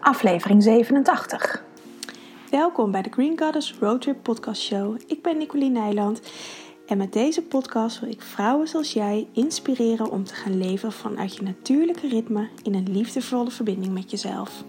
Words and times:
aflevering 0.00 0.62
87. 0.62 1.64
Welkom 2.50 2.90
bij 2.90 3.02
de 3.02 3.10
Green 3.10 3.38
Goddess 3.38 3.74
Roadtrip 3.80 4.22
Podcast 4.22 4.62
Show. 4.62 4.96
Ik 5.06 5.22
ben 5.22 5.38
Nicoline 5.38 5.80
Nijland 5.80 6.20
en 6.86 6.98
met 6.98 7.12
deze 7.12 7.42
podcast 7.42 8.00
wil 8.00 8.10
ik 8.10 8.22
vrouwen 8.22 8.68
zoals 8.68 8.92
jij 8.92 9.26
inspireren 9.32 10.10
om 10.10 10.24
te 10.24 10.34
gaan 10.34 10.58
leven 10.58 10.92
vanuit 10.92 11.36
je 11.36 11.42
natuurlijke 11.42 12.08
ritme 12.08 12.48
in 12.62 12.74
een 12.74 12.90
liefdevolle 12.90 13.50
verbinding 13.50 13.92
met 13.92 14.10
jezelf. 14.10 14.64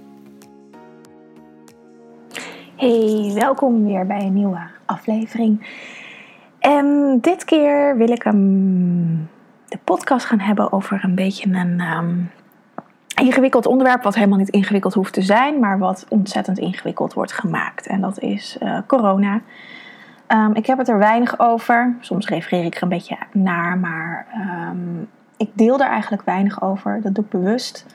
Hey, 2.75 3.31
welkom 3.33 3.85
weer 3.85 4.05
bij 4.07 4.21
een 4.21 4.33
nieuwe 4.33 4.67
aflevering. 4.85 5.67
En 6.59 7.17
dit 7.21 7.45
keer 7.45 7.97
wil 7.97 8.09
ik 8.09 8.23
hem 8.23 9.29
de 9.67 9.79
podcast 9.83 10.25
gaan 10.25 10.39
hebben 10.39 10.71
over 10.71 11.03
een 11.03 11.15
beetje 11.15 11.49
een 11.49 11.79
ehm, 11.79 12.15
ingewikkeld 13.19 13.65
onderwerp, 13.65 14.03
wat 14.03 14.15
helemaal 14.15 14.37
niet 14.37 14.49
ingewikkeld 14.49 14.93
hoeft 14.93 15.13
te 15.13 15.21
zijn, 15.21 15.59
maar 15.59 15.79
wat 15.79 16.05
ontzettend 16.09 16.59
ingewikkeld 16.59 17.13
wordt 17.13 17.33
gemaakt. 17.33 17.87
En 17.87 18.01
dat 18.01 18.19
is 18.19 18.57
uh, 18.63 18.77
corona. 18.87 19.41
Um, 20.27 20.55
ik 20.55 20.65
heb 20.65 20.77
het 20.77 20.89
er 20.89 20.97
weinig 20.97 21.39
over. 21.39 21.95
Soms 21.99 22.27
refereer 22.27 22.65
ik 22.65 22.75
er 22.75 22.83
een 22.83 22.89
beetje 22.89 23.17
naar, 23.31 23.77
maar 23.77 24.27
um, 24.69 25.09
ik 25.37 25.49
deel 25.53 25.79
er 25.79 25.89
eigenlijk 25.89 26.23
weinig 26.23 26.61
over. 26.61 27.01
Dat 27.01 27.15
doe 27.15 27.23
ik 27.23 27.29
bewust 27.29 27.85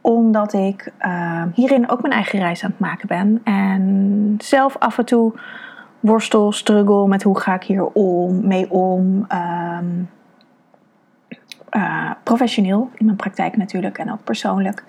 omdat 0.00 0.52
ik 0.52 0.92
uh, 1.06 1.42
hierin 1.54 1.90
ook 1.90 2.02
mijn 2.02 2.14
eigen 2.14 2.38
reis 2.38 2.64
aan 2.64 2.70
het 2.70 2.78
maken 2.78 3.08
ben. 3.08 3.40
En 3.44 4.34
zelf 4.38 4.76
af 4.78 4.98
en 4.98 5.04
toe 5.04 5.32
worstel, 6.00 6.52
struggle 6.52 7.06
met 7.06 7.22
hoe 7.22 7.40
ga 7.40 7.54
ik 7.54 7.62
hier 7.62 7.84
om, 7.84 8.46
mee 8.46 8.70
om. 8.70 9.26
Uh, 11.76 12.10
professioneel 12.22 12.90
in 12.94 13.04
mijn 13.04 13.16
praktijk 13.16 13.56
natuurlijk 13.56 13.98
en 13.98 14.12
ook 14.12 14.24
persoonlijk. 14.24 14.84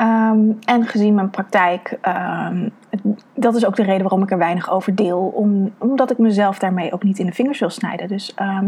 Um, 0.00 0.58
en 0.64 0.86
gezien 0.86 1.14
mijn 1.14 1.30
praktijk, 1.30 1.98
um, 2.48 2.70
dat 3.34 3.56
is 3.56 3.66
ook 3.66 3.76
de 3.76 3.82
reden 3.82 4.02
waarom 4.02 4.22
ik 4.22 4.30
er 4.30 4.38
weinig 4.38 4.70
over 4.70 4.94
deel. 4.94 5.18
Om, 5.18 5.72
omdat 5.78 6.10
ik 6.10 6.18
mezelf 6.18 6.58
daarmee 6.58 6.92
ook 6.92 7.02
niet 7.02 7.18
in 7.18 7.26
de 7.26 7.32
vingers 7.32 7.58
wil 7.58 7.70
snijden. 7.70 8.08
Dus 8.08 8.34
uh, 8.40 8.60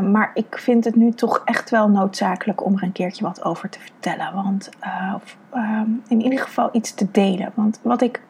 maar 0.00 0.30
ik 0.34 0.58
vind 0.58 0.84
het 0.84 0.94
nu 0.94 1.10
toch 1.10 1.42
echt 1.44 1.70
wel 1.70 1.88
noodzakelijk 1.88 2.64
om 2.64 2.76
er 2.76 2.82
een 2.82 2.92
keertje 2.92 3.24
wat 3.24 3.44
over 3.44 3.68
te 3.68 3.80
vertellen. 3.80 4.34
Want 4.34 4.70
uh, 4.84 5.14
of, 5.14 5.36
in 6.08 6.22
ieder 6.22 6.38
geval 6.38 6.68
iets 6.72 6.94
te 6.94 7.08
delen. 7.10 7.52
Want 7.54 7.80
wat 7.82 8.02
ik 8.02 8.22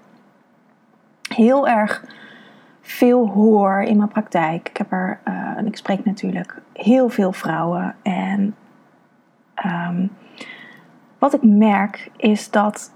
heel 1.34 1.68
erg 1.68 2.04
veel 2.90 3.28
hoor 3.28 3.82
in 3.82 3.96
mijn 3.96 4.08
praktijk. 4.08 4.68
Ik 4.68 4.76
heb 4.76 4.92
er, 4.92 5.20
en 5.56 5.66
ik 5.66 5.76
spreek 5.76 6.04
natuurlijk 6.04 6.62
heel 6.72 7.08
veel 7.08 7.32
vrouwen. 7.32 7.94
En 8.02 8.56
um, 9.66 10.10
wat 11.18 11.34
ik 11.34 11.42
merk 11.42 12.10
is 12.16 12.50
dat, 12.50 12.92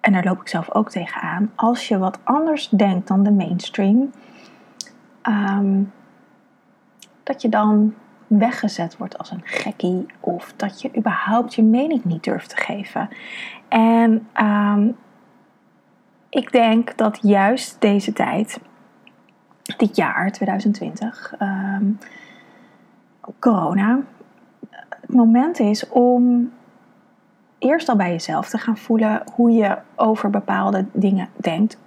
en 0.00 0.12
daar 0.12 0.24
loop 0.24 0.40
ik 0.40 0.48
zelf 0.48 0.74
ook 0.74 0.90
tegenaan, 0.90 1.52
als 1.54 1.88
je 1.88 1.98
wat 1.98 2.18
anders 2.24 2.68
denkt 2.68 3.08
dan 3.08 3.22
de 3.22 3.32
mainstream. 3.32 4.10
Um, 5.28 5.92
dat 7.22 7.42
je 7.42 7.48
dan 7.48 7.94
weggezet 8.26 8.96
wordt 8.96 9.18
als 9.18 9.30
een 9.30 9.42
gekkie 9.44 10.06
of 10.20 10.52
dat 10.56 10.80
je 10.80 10.96
überhaupt 10.96 11.54
je 11.54 11.62
mening 11.62 12.04
niet 12.04 12.24
durft 12.24 12.48
te 12.48 12.56
geven. 12.56 13.08
En 13.68 14.26
um, 14.40 14.96
ik 16.32 16.52
denk 16.52 16.96
dat 16.96 17.18
juist 17.22 17.80
deze 17.80 18.12
tijd, 18.12 18.60
dit 19.76 19.96
jaar 19.96 20.32
2020, 20.32 21.34
um, 21.40 21.98
corona, 23.38 24.00
het 25.00 25.12
moment 25.12 25.58
is 25.58 25.88
om 25.88 26.52
eerst 27.58 27.88
al 27.88 27.96
bij 27.96 28.10
jezelf 28.10 28.48
te 28.48 28.58
gaan 28.58 28.76
voelen 28.76 29.22
hoe 29.34 29.50
je 29.50 29.78
over 29.96 30.30
bepaalde 30.30 30.84
dingen 30.92 31.28
denkt. 31.36 31.78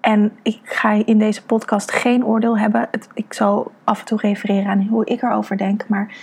En 0.00 0.32
ik 0.42 0.60
ga 0.62 0.90
in 0.90 1.18
deze 1.18 1.44
podcast 1.44 1.92
geen 1.92 2.24
oordeel 2.24 2.58
hebben. 2.58 2.88
ik 3.14 3.32
zal 3.32 3.72
af 3.84 4.00
en 4.00 4.06
toe 4.06 4.18
refereren 4.18 4.70
aan 4.70 4.86
hoe 4.86 5.04
ik 5.04 5.22
erover 5.22 5.56
denk. 5.56 5.88
Maar 5.88 6.14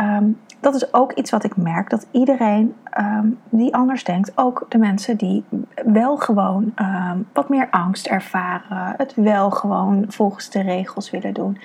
um, 0.00 0.40
dat 0.60 0.74
is 0.74 0.94
ook 0.94 1.12
iets 1.12 1.30
wat 1.30 1.44
ik 1.44 1.56
merk. 1.56 1.90
Dat 1.90 2.06
iedereen 2.10 2.74
um, 3.00 3.38
die 3.48 3.74
anders 3.74 4.04
denkt, 4.04 4.32
ook 4.34 4.66
de 4.68 4.78
mensen 4.78 5.16
die 5.16 5.44
wel 5.84 6.16
gewoon 6.16 6.72
um, 6.76 7.28
wat 7.32 7.48
meer 7.48 7.68
angst 7.70 8.06
ervaren. 8.06 8.94
Het 8.96 9.14
wel 9.14 9.50
gewoon 9.50 10.04
volgens 10.08 10.50
de 10.50 10.62
regels 10.62 11.10
willen 11.10 11.34
doen. 11.34 11.58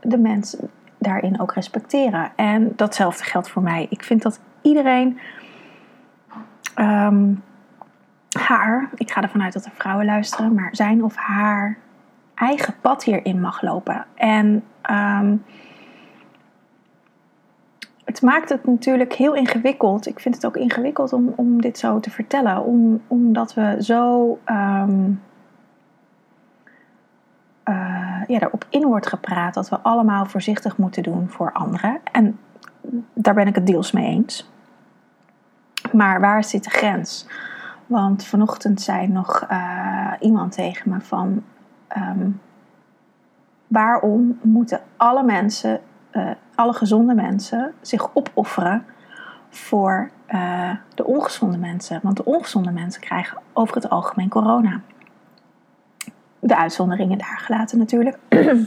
De 0.00 0.18
mensen 0.18 0.70
daarin 0.98 1.40
ook 1.40 1.52
respecteren. 1.52 2.30
En 2.36 2.72
datzelfde 2.76 3.24
geldt 3.24 3.48
voor 3.48 3.62
mij. 3.62 3.86
Ik 3.90 4.02
vind 4.02 4.22
dat 4.22 4.40
iedereen 4.62 5.18
haar, 8.38 8.88
ik 8.94 9.10
ga 9.10 9.22
ervan 9.22 9.42
uit 9.42 9.52
dat 9.52 9.64
er 9.64 9.72
vrouwen 9.74 10.06
luisteren, 10.06 10.54
maar 10.54 10.68
zijn 10.72 11.04
of 11.04 11.16
haar 11.16 11.76
eigen 12.34 12.74
pad 12.80 13.04
hierin 13.04 13.40
mag 13.40 13.62
lopen. 13.62 14.06
En 14.14 14.64
het 18.06 18.22
maakt 18.22 18.48
het 18.48 18.66
natuurlijk 18.66 19.12
heel 19.12 19.34
ingewikkeld. 19.34 20.06
Ik 20.06 20.20
vind 20.20 20.34
het 20.34 20.46
ook 20.46 20.56
ingewikkeld 20.56 21.12
om, 21.12 21.32
om 21.36 21.60
dit 21.60 21.78
zo 21.78 22.00
te 22.00 22.10
vertellen, 22.10 22.64
om, 22.64 23.02
omdat 23.06 23.54
we 23.54 23.76
zo 23.80 24.38
um, 24.46 25.22
uh, 27.68 28.22
ja, 28.26 28.40
erop 28.40 28.66
in 28.70 28.86
wordt 28.86 29.06
gepraat 29.06 29.54
dat 29.54 29.68
we 29.68 29.78
allemaal 29.78 30.26
voorzichtig 30.26 30.76
moeten 30.76 31.02
doen 31.02 31.28
voor 31.28 31.52
anderen. 31.52 32.00
En 32.12 32.38
daar 33.12 33.34
ben 33.34 33.46
ik 33.46 33.54
het 33.54 33.66
deels 33.66 33.92
mee 33.92 34.06
eens. 34.06 34.50
Maar 35.92 36.20
waar 36.20 36.44
zit 36.44 36.64
de 36.64 36.70
grens? 36.70 37.26
Want 37.86 38.24
vanochtend 38.24 38.80
zei 38.80 39.08
nog 39.08 39.46
uh, 39.50 40.12
iemand 40.20 40.52
tegen 40.52 40.90
me 40.90 41.00
van... 41.00 41.42
Um, 41.96 42.40
waarom 43.66 44.38
moeten 44.42 44.80
alle 44.96 45.22
mensen, 45.22 45.80
uh, 46.16 46.30
alle 46.54 46.72
gezonde 46.72 47.14
mensen, 47.14 47.72
zich 47.80 48.10
opofferen 48.14 48.84
voor 49.50 50.10
uh, 50.34 50.70
de 50.94 51.04
ongezonde 51.04 51.58
mensen? 51.58 52.00
Want 52.02 52.16
de 52.16 52.24
ongezonde 52.24 52.70
mensen 52.70 53.00
krijgen 53.00 53.38
over 53.52 53.74
het 53.74 53.90
algemeen 53.90 54.28
corona. 54.28 54.80
De 56.38 56.56
uitzonderingen 56.56 57.18
daar 57.18 57.40
gelaten 57.42 57.78
natuurlijk. 57.78 58.18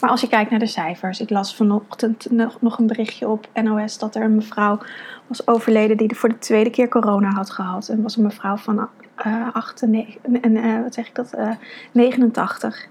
Maar 0.00 0.10
als 0.10 0.20
je 0.20 0.28
kijkt 0.28 0.50
naar 0.50 0.58
de 0.58 0.66
cijfers, 0.66 1.20
ik 1.20 1.30
las 1.30 1.56
vanochtend 1.56 2.26
nog 2.60 2.78
een 2.78 2.86
berichtje 2.86 3.28
op 3.28 3.48
NOS 3.62 3.98
dat 3.98 4.14
er 4.14 4.22
een 4.22 4.34
mevrouw 4.34 4.78
was 5.26 5.46
overleden 5.46 5.96
die 5.96 6.16
voor 6.16 6.28
de 6.28 6.38
tweede 6.38 6.70
keer 6.70 6.88
corona 6.88 7.30
had 7.30 7.50
gehad. 7.50 7.88
En 7.88 8.02
was 8.02 8.16
een 8.16 8.22
mevrouw 8.22 8.56
van 8.56 8.88
uh, 9.26 9.48
8, 9.52 9.82
en, 9.82 10.56
uh, 10.56 10.82
wat 10.82 10.94
zeg 10.94 11.08
ik 11.08 11.14
dat, 11.14 11.34
uh, 11.38 11.50
89. 11.92 12.86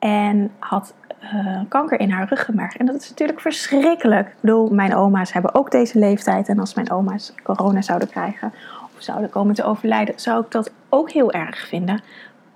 En 0.00 0.50
had 0.58 0.94
uh, 1.22 1.60
kanker 1.68 2.00
in 2.00 2.10
haar 2.10 2.28
ruggenmerg. 2.28 2.76
En 2.76 2.86
dat 2.86 2.94
is 2.94 3.08
natuurlijk 3.08 3.40
verschrikkelijk. 3.40 4.28
Ik 4.28 4.34
bedoel, 4.40 4.68
mijn 4.70 4.94
oma's 4.94 5.32
hebben 5.32 5.54
ook 5.54 5.70
deze 5.70 5.98
leeftijd. 5.98 6.48
En 6.48 6.58
als 6.58 6.74
mijn 6.74 6.90
oma's 6.90 7.34
corona 7.42 7.82
zouden 7.82 8.08
krijgen 8.08 8.52
of 8.96 9.02
zouden 9.02 9.30
komen 9.30 9.54
te 9.54 9.64
overlijden, 9.64 10.20
zou 10.20 10.44
ik 10.44 10.50
dat 10.50 10.72
ook 10.88 11.10
heel 11.10 11.32
erg 11.32 11.68
vinden. 11.68 12.02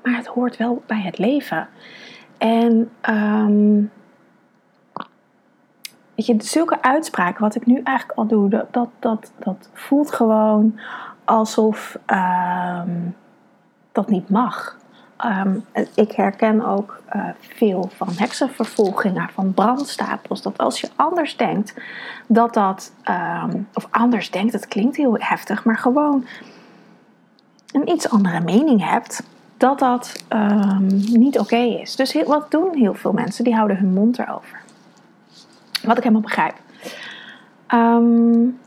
Maar 0.03 0.16
het 0.16 0.27
hoort 0.27 0.56
wel 0.56 0.82
bij 0.87 1.00
het 1.00 1.19
leven. 1.19 1.69
En 2.38 2.91
um, 3.10 3.91
weet 6.15 6.26
je, 6.26 6.37
zulke 6.38 6.82
uitspraken, 6.82 7.43
wat 7.43 7.55
ik 7.55 7.66
nu 7.66 7.81
eigenlijk 7.84 8.19
al 8.19 8.26
doe, 8.26 8.49
dat, 8.49 8.72
dat, 8.72 8.88
dat, 8.99 9.32
dat 9.38 9.69
voelt 9.72 10.12
gewoon 10.12 10.81
alsof 11.25 11.99
um, 12.06 13.16
dat 13.93 14.09
niet 14.09 14.28
mag. 14.28 14.78
Um, 15.25 15.64
ik 15.94 16.12
herken 16.12 16.66
ook 16.66 17.02
uh, 17.16 17.25
veel 17.38 17.91
van 17.97 18.08
heksenvervolgingen, 18.16 19.28
van 19.32 19.54
brandstapels. 19.54 20.42
Dat 20.42 20.58
als 20.58 20.80
je 20.80 20.88
anders 20.97 21.36
denkt, 21.36 21.75
dat 22.26 22.54
dat, 22.54 22.92
um, 23.44 23.69
of 23.75 23.86
anders 23.91 24.30
denkt, 24.30 24.52
dat 24.52 24.69
klinkt 24.69 24.96
heel 24.96 25.16
heftig, 25.19 25.64
maar 25.64 25.78
gewoon 25.78 26.25
een 27.72 27.88
iets 27.88 28.08
andere 28.08 28.40
mening 28.40 28.88
hebt, 28.88 29.22
dat 29.56 29.78
dat 29.78 30.25
um, 30.28 30.87
niet 31.12 31.38
oké 31.38 31.56
is. 31.56 31.96
Dus 31.96 32.12
heel, 32.12 32.26
wat 32.26 32.50
doen 32.50 32.75
heel 32.75 32.94
veel 32.94 33.12
mensen? 33.12 33.44
Die 33.44 33.55
houden 33.55 33.76
hun 33.76 33.93
mond 33.93 34.19
erover. 34.19 34.60
Wat 35.82 35.96
ik 35.96 36.02
helemaal 36.02 36.22
begrijp. 36.22 36.55
Um, 37.75 38.58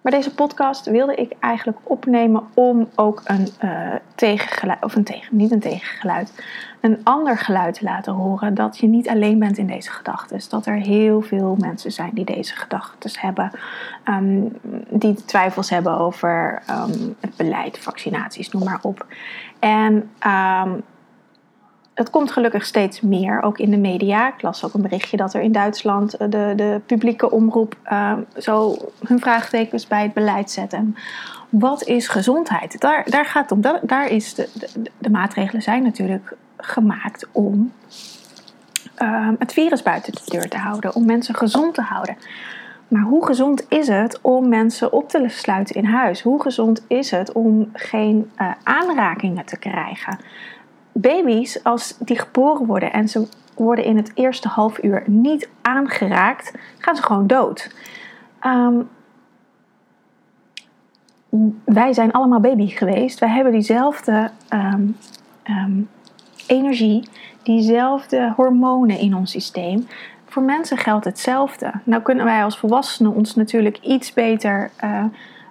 maar 0.00 0.12
deze 0.12 0.34
podcast 0.34 0.86
wilde 0.86 1.14
ik 1.14 1.32
eigenlijk 1.40 1.78
opnemen 1.82 2.42
om 2.54 2.88
ook 2.94 3.20
een 3.24 3.48
uh, 3.64 3.94
tegengeluid, 4.14 4.84
of 4.84 4.94
een 4.94 5.04
tegen, 5.04 5.36
niet 5.36 5.50
een 5.50 5.60
tegengeluid, 5.60 6.44
een 6.80 7.00
ander 7.02 7.38
geluid 7.38 7.74
te 7.74 7.84
laten 7.84 8.12
horen. 8.12 8.54
Dat 8.54 8.78
je 8.78 8.86
niet 8.86 9.08
alleen 9.08 9.38
bent 9.38 9.58
in 9.58 9.66
deze 9.66 9.90
gedachten. 9.90 10.40
Dat 10.48 10.66
er 10.66 10.74
heel 10.74 11.20
veel 11.22 11.56
mensen 11.58 11.92
zijn 11.92 12.10
die 12.12 12.24
deze 12.24 12.56
gedachten 12.56 13.10
hebben, 13.20 13.50
um, 14.08 14.56
die 14.88 15.14
twijfels 15.14 15.70
hebben 15.70 15.98
over 15.98 16.62
um, 16.70 17.16
het 17.20 17.36
beleid, 17.36 17.78
vaccinaties, 17.78 18.48
noem 18.48 18.64
maar 18.64 18.80
op. 18.82 19.06
En 19.58 20.10
um, 20.26 20.82
het 22.00 22.10
komt 22.10 22.32
gelukkig 22.32 22.64
steeds 22.64 23.00
meer, 23.00 23.42
ook 23.42 23.58
in 23.58 23.70
de 23.70 23.76
media. 23.76 24.28
Ik 24.28 24.42
las 24.42 24.64
ook 24.64 24.74
een 24.74 24.82
berichtje 24.82 25.16
dat 25.16 25.34
er 25.34 25.40
in 25.40 25.52
Duitsland 25.52 26.18
de, 26.18 26.52
de 26.56 26.80
publieke 26.86 27.30
omroep 27.30 27.76
uh, 27.92 28.12
zo 28.36 28.76
hun 29.06 29.20
vraagtekens 29.20 29.86
bij 29.86 30.02
het 30.02 30.12
beleid 30.12 30.50
zet. 30.50 30.72
En 30.72 30.96
wat 31.48 31.82
is 31.82 32.08
gezondheid? 32.08 32.80
Daar, 32.80 33.10
daar 33.10 33.26
gaat 33.26 33.42
het 33.42 33.52
om. 33.52 33.60
Daar, 33.60 33.80
daar 33.82 34.08
is 34.08 34.34
de, 34.34 34.48
de, 34.98 35.10
maatregelen 35.10 35.62
zijn 35.62 35.82
natuurlijk 35.82 36.36
gemaakt 36.56 37.26
om 37.32 37.72
uh, 39.02 39.28
het 39.38 39.52
virus 39.52 39.82
buiten 39.82 40.12
de 40.12 40.22
deur 40.24 40.48
te 40.48 40.58
houden, 40.58 40.94
om 40.94 41.04
mensen 41.04 41.34
gezond 41.34 41.74
te 41.74 41.82
houden. 41.82 42.16
Maar 42.88 43.02
hoe 43.02 43.26
gezond 43.26 43.66
is 43.68 43.88
het 43.88 44.18
om 44.22 44.48
mensen 44.48 44.92
op 44.92 45.08
te 45.08 45.24
sluiten 45.28 45.74
in 45.74 45.84
huis? 45.84 46.22
Hoe 46.22 46.42
gezond 46.42 46.84
is 46.88 47.10
het 47.10 47.32
om 47.32 47.70
geen 47.72 48.30
uh, 48.38 48.50
aanrakingen 48.62 49.44
te 49.44 49.58
krijgen? 49.58 50.18
Baby's, 50.92 51.64
als 51.64 51.96
die 51.98 52.18
geboren 52.18 52.66
worden 52.66 52.92
en 52.92 53.08
ze 53.08 53.28
worden 53.54 53.84
in 53.84 53.96
het 53.96 54.10
eerste 54.14 54.48
half 54.48 54.82
uur 54.82 55.02
niet 55.06 55.48
aangeraakt, 55.62 56.52
gaan 56.78 56.96
ze 56.96 57.02
gewoon 57.02 57.26
dood. 57.26 57.74
Um, 58.46 58.88
wij 61.64 61.92
zijn 61.92 62.12
allemaal 62.12 62.40
baby 62.40 62.66
geweest. 62.66 63.18
Wij 63.18 63.28
hebben 63.28 63.52
diezelfde 63.52 64.30
um, 64.52 64.96
um, 65.44 65.88
energie, 66.46 67.08
diezelfde 67.42 68.32
hormonen 68.36 68.98
in 68.98 69.14
ons 69.14 69.30
systeem. 69.30 69.88
Voor 70.26 70.42
mensen 70.42 70.76
geldt 70.76 71.04
hetzelfde. 71.04 71.72
Nou 71.84 72.02
kunnen 72.02 72.24
wij 72.24 72.44
als 72.44 72.58
volwassenen 72.58 73.14
ons 73.14 73.34
natuurlijk 73.34 73.78
iets 73.78 74.12
beter 74.12 74.70
uh, 74.84 75.04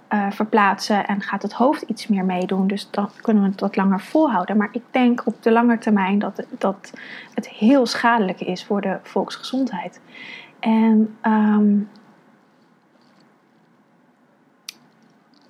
uh, 0.10 0.32
verplaatsen 0.32 1.08
en 1.08 1.22
gaat 1.22 1.42
het 1.42 1.54
hoofd 1.54 1.82
iets 1.82 2.08
meer 2.08 2.26
meedoen. 2.26 2.68
Dus 2.68 2.88
dan 2.92 3.10
kunnen 3.22 3.44
we 3.44 3.50
het 3.50 3.60
wat 3.60 3.76
langer 3.76 4.00
volhouden. 4.00 4.58
Maar 4.58 4.70
ik 4.72 4.84
denk 4.92 5.22
op 5.26 5.44
de 5.44 5.52
lange 5.52 5.78
termijn 5.78 6.20
dat, 6.20 6.46
dat 6.50 6.94
het 7.34 7.50
heel 7.50 7.86
schadelijk 7.86 8.42
is 8.42 8.66
voor 8.66 8.82
de 8.82 8.98
volksgezondheid. 9.04 10.02
En 10.60 11.18
um, 11.26 11.90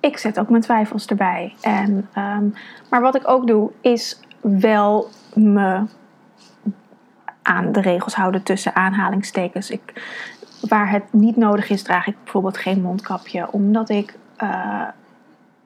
ik 0.00 0.18
zet 0.18 0.38
ook 0.40 0.48
mijn 0.48 0.62
twijfels 0.62 1.06
erbij. 1.06 1.54
En, 1.60 2.08
um, 2.16 2.54
maar 2.90 3.00
wat 3.00 3.14
ik 3.14 3.28
ook 3.28 3.46
doe, 3.46 3.70
is 3.80 4.20
wel 4.40 5.08
me 5.34 5.82
aan 7.42 7.72
de 7.72 7.80
regels 7.80 8.14
houden 8.14 8.42
tussen 8.42 8.74
aanhalingstekens. 8.74 9.70
Ik, 9.70 10.08
waar 10.68 10.90
het 10.90 11.12
niet 11.12 11.36
nodig 11.36 11.70
is, 11.70 11.82
draag 11.82 12.06
ik 12.06 12.16
bijvoorbeeld 12.22 12.58
geen 12.58 12.80
mondkapje, 12.80 13.52
omdat 13.52 13.88
ik 13.88 14.18
uh, 14.42 14.86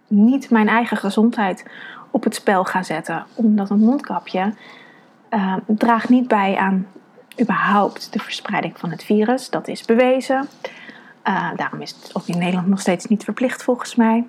niet 0.06 0.50
mijn 0.50 0.68
eigen 0.68 0.96
gezondheid 0.96 1.64
op 2.10 2.24
het 2.24 2.34
spel 2.34 2.64
ga 2.64 2.82
zetten. 2.82 3.24
Omdat 3.34 3.70
een 3.70 3.78
mondkapje 3.78 4.54
uh, 5.30 5.56
draagt 5.66 6.08
niet 6.08 6.28
bij 6.28 6.56
aan 6.56 6.86
überhaupt 7.40 8.12
de 8.12 8.18
verspreiding 8.18 8.78
van 8.78 8.90
het 8.90 9.04
virus. 9.04 9.50
Dat 9.50 9.68
is 9.68 9.84
bewezen. 9.84 10.48
Uh, 11.28 11.50
daarom 11.56 11.80
is 11.80 11.90
het 11.90 12.16
ook 12.16 12.26
in 12.26 12.38
Nederland 12.38 12.66
nog 12.66 12.80
steeds 12.80 13.06
niet 13.06 13.24
verplicht 13.24 13.62
volgens 13.62 13.94
mij. 13.94 14.24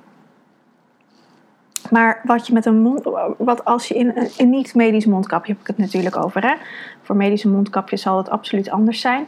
Maar 1.90 2.22
wat 2.24 2.48
je 2.48 2.54
met 2.54 2.66
een 2.66 2.82
mond, 2.82 3.04
wat 3.38 3.66
als 3.66 3.88
je 3.88 3.96
in 3.96 4.30
een 4.38 4.50
niet-medisch 4.50 5.06
mondkapje 5.06 5.52
heb 5.52 5.62
ik 5.62 5.68
het 5.68 5.78
natuurlijk 5.78 6.18
over. 6.18 6.42
Hè? 6.42 6.54
Voor 7.02 7.16
medische 7.16 7.50
mondkapjes 7.50 8.02
zal 8.02 8.18
het 8.18 8.30
absoluut 8.30 8.70
anders 8.70 9.02
zijn. 9.02 9.28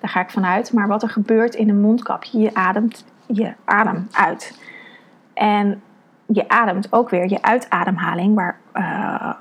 Daar 0.00 0.10
ga 0.10 0.20
ik 0.20 0.30
vanuit. 0.30 0.72
Maar 0.72 0.88
wat 0.88 1.02
er 1.02 1.08
gebeurt 1.08 1.54
in 1.54 1.68
een 1.68 1.80
mondkapje, 1.80 2.38
je 2.38 2.54
ademt 2.54 3.04
je 3.26 3.54
adem 3.64 4.08
uit. 4.12 4.58
En 5.34 5.82
je 6.26 6.48
ademt 6.48 6.92
ook 6.92 7.10
weer 7.10 7.28
je 7.28 7.42
uitademhaling, 7.42 8.34
waar 8.34 8.58
uh, 8.74 9.34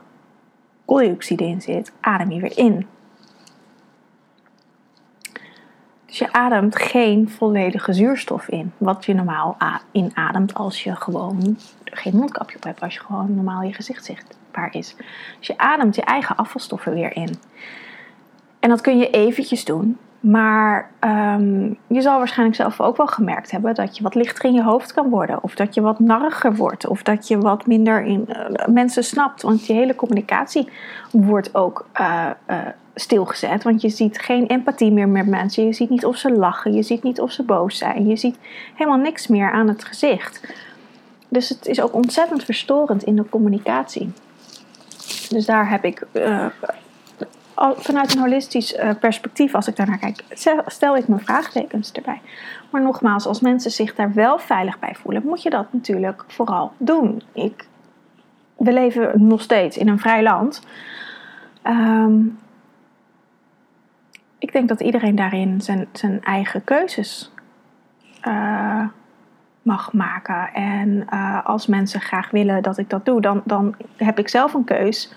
in 1.35 1.61
zit, 1.61 1.91
adem 2.01 2.31
je 2.31 2.41
weer 2.41 2.57
in. 2.57 2.87
Dus 6.05 6.17
je 6.17 6.33
ademt 6.33 6.75
geen 6.75 7.29
volledige 7.29 7.93
zuurstof 7.93 8.47
in, 8.47 8.73
wat 8.77 9.05
je 9.05 9.13
normaal 9.13 9.57
inademt 9.91 10.53
als 10.53 10.83
je 10.83 10.95
gewoon 10.95 11.57
geen 11.83 12.15
mondkapje 12.15 12.55
op 12.55 12.63
hebt, 12.63 12.81
als 12.81 12.93
je 12.93 12.99
gewoon 12.99 13.35
normaal 13.35 13.61
je 13.61 13.73
gezicht 13.73 14.05
zichtbaar 14.05 14.75
is. 14.75 14.95
Dus 15.37 15.47
je 15.47 15.57
ademt 15.57 15.95
je 15.95 16.01
eigen 16.01 16.35
afvalstoffen 16.35 16.93
weer 16.93 17.15
in. 17.15 17.35
En 18.59 18.69
dat 18.69 18.81
kun 18.81 18.97
je 18.97 19.09
eventjes 19.09 19.65
doen, 19.65 19.97
maar 20.25 20.91
um, 20.99 21.77
je 21.87 22.01
zal 22.01 22.17
waarschijnlijk 22.17 22.57
zelf 22.57 22.81
ook 22.81 22.97
wel 22.97 23.07
gemerkt 23.07 23.51
hebben 23.51 23.75
dat 23.75 23.97
je 23.97 24.03
wat 24.03 24.15
lichter 24.15 24.45
in 24.45 24.53
je 24.53 24.63
hoofd 24.63 24.93
kan 24.93 25.09
worden. 25.09 25.43
Of 25.43 25.55
dat 25.55 25.73
je 25.73 25.81
wat 25.81 25.99
narriger 25.99 26.55
wordt. 26.55 26.87
Of 26.87 27.03
dat 27.03 27.27
je 27.27 27.37
wat 27.37 27.65
minder 27.65 28.03
in, 28.03 28.25
uh, 28.29 28.67
mensen 28.67 29.03
snapt. 29.03 29.41
Want 29.41 29.65
je 29.65 29.73
hele 29.73 29.95
communicatie 29.95 30.69
wordt 31.11 31.55
ook 31.55 31.85
uh, 31.99 32.29
uh, 32.49 32.57
stilgezet. 32.95 33.63
Want 33.63 33.81
je 33.81 33.89
ziet 33.89 34.19
geen 34.19 34.47
empathie 34.47 34.91
meer 34.91 35.09
met 35.09 35.27
mensen. 35.27 35.65
Je 35.65 35.73
ziet 35.73 35.89
niet 35.89 36.05
of 36.05 36.17
ze 36.17 36.31
lachen. 36.31 36.73
Je 36.73 36.83
ziet 36.83 37.03
niet 37.03 37.21
of 37.21 37.31
ze 37.31 37.43
boos 37.43 37.77
zijn. 37.77 38.07
Je 38.07 38.15
ziet 38.15 38.37
helemaal 38.75 38.99
niks 38.99 39.27
meer 39.27 39.51
aan 39.51 39.67
het 39.67 39.83
gezicht. 39.83 40.53
Dus 41.27 41.49
het 41.49 41.65
is 41.65 41.81
ook 41.81 41.93
ontzettend 41.93 42.43
verstorend 42.43 43.03
in 43.03 43.15
de 43.15 43.29
communicatie. 43.29 44.11
Dus 45.29 45.45
daar 45.45 45.69
heb 45.69 45.83
ik 45.83 46.07
vanuit 47.55 48.15
een 48.15 48.21
holistisch 48.21 48.73
uh, 48.73 48.89
perspectief, 48.99 49.55
als 49.55 49.67
ik 49.67 49.75
daarnaar 49.75 49.97
kijk, 49.97 50.23
stel 50.65 50.97
ik 50.97 51.07
mijn 51.07 51.21
vraagtekens 51.21 51.91
erbij. 51.91 52.21
Maar 52.69 52.81
nogmaals, 52.81 53.25
als 53.25 53.39
mensen 53.39 53.71
zich 53.71 53.95
daar 53.95 54.13
wel 54.13 54.39
veilig 54.39 54.79
bij 54.79 54.95
voelen, 54.95 55.23
moet 55.25 55.41
je 55.41 55.49
dat 55.49 55.73
natuurlijk 55.73 56.23
vooral 56.27 56.71
doen. 56.77 57.21
Ik, 57.33 57.67
we 58.57 58.73
leven 58.73 59.27
nog 59.27 59.41
steeds 59.41 59.77
in 59.77 59.87
een 59.87 59.99
vrij 59.99 60.23
land. 60.23 60.61
Um, 61.63 62.39
ik 64.39 64.51
denk 64.51 64.67
dat 64.67 64.81
iedereen 64.81 65.15
daarin 65.15 65.61
zijn, 65.61 65.87
zijn 65.91 66.23
eigen 66.23 66.63
keuzes 66.63 67.31
uh, 68.27 68.87
mag 69.61 69.93
maken. 69.93 70.53
En 70.53 71.07
uh, 71.13 71.45
als 71.45 71.67
mensen 71.67 72.01
graag 72.01 72.31
willen 72.31 72.63
dat 72.63 72.77
ik 72.77 72.89
dat 72.89 73.05
doe, 73.05 73.21
dan, 73.21 73.41
dan 73.45 73.75
heb 73.97 74.19
ik 74.19 74.29
zelf 74.29 74.53
een 74.53 74.63
keus 74.63 75.13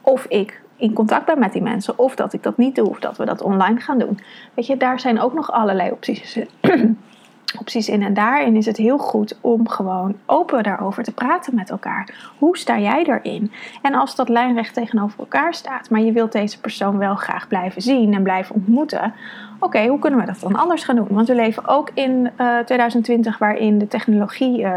of 0.00 0.24
ik 0.24 0.62
in 0.80 0.92
contact 0.92 1.26
ben 1.26 1.38
met 1.38 1.52
die 1.52 1.62
mensen. 1.62 1.98
Of 1.98 2.14
dat 2.14 2.32
ik 2.32 2.42
dat 2.42 2.56
niet 2.56 2.74
doe, 2.74 2.88
of 2.88 3.00
dat 3.00 3.16
we 3.16 3.24
dat 3.24 3.42
online 3.42 3.80
gaan 3.80 3.98
doen. 3.98 4.18
Weet 4.54 4.66
je, 4.66 4.76
daar 4.76 5.00
zijn 5.00 5.20
ook 5.20 5.34
nog 5.34 5.52
allerlei 5.52 5.90
opties, 5.90 6.38
opties 7.60 7.88
in. 7.88 8.02
En 8.02 8.14
daarin 8.14 8.56
is 8.56 8.66
het 8.66 8.76
heel 8.76 8.98
goed 8.98 9.38
om 9.40 9.68
gewoon 9.68 10.16
open 10.26 10.62
daarover 10.62 11.02
te 11.02 11.12
praten 11.12 11.54
met 11.54 11.70
elkaar. 11.70 12.32
Hoe 12.38 12.58
sta 12.58 12.78
jij 12.78 13.04
erin? 13.04 13.52
En 13.82 13.94
als 13.94 14.16
dat 14.16 14.28
lijnrecht 14.28 14.74
tegenover 14.74 15.18
elkaar 15.18 15.54
staat, 15.54 15.90
maar 15.90 16.00
je 16.00 16.12
wilt 16.12 16.32
deze 16.32 16.60
persoon 16.60 16.98
wel 16.98 17.14
graag 17.14 17.48
blijven 17.48 17.82
zien 17.82 18.14
en 18.14 18.22
blijven 18.22 18.54
ontmoeten. 18.54 19.14
Oké, 19.58 19.86
hoe 19.86 19.98
kunnen 19.98 20.20
we 20.20 20.26
dat 20.26 20.40
dan 20.40 20.56
anders 20.56 20.84
gaan 20.84 20.96
doen? 20.96 21.08
Want 21.10 21.28
we 21.28 21.34
leven 21.34 21.68
ook 21.68 21.90
in 21.94 22.10
uh, 22.10 22.58
eh, 22.58 22.64
2020 22.64 23.38
waarin 23.38 23.78
de 23.78 23.88
technologie 23.88 24.60
uh, 24.60 24.76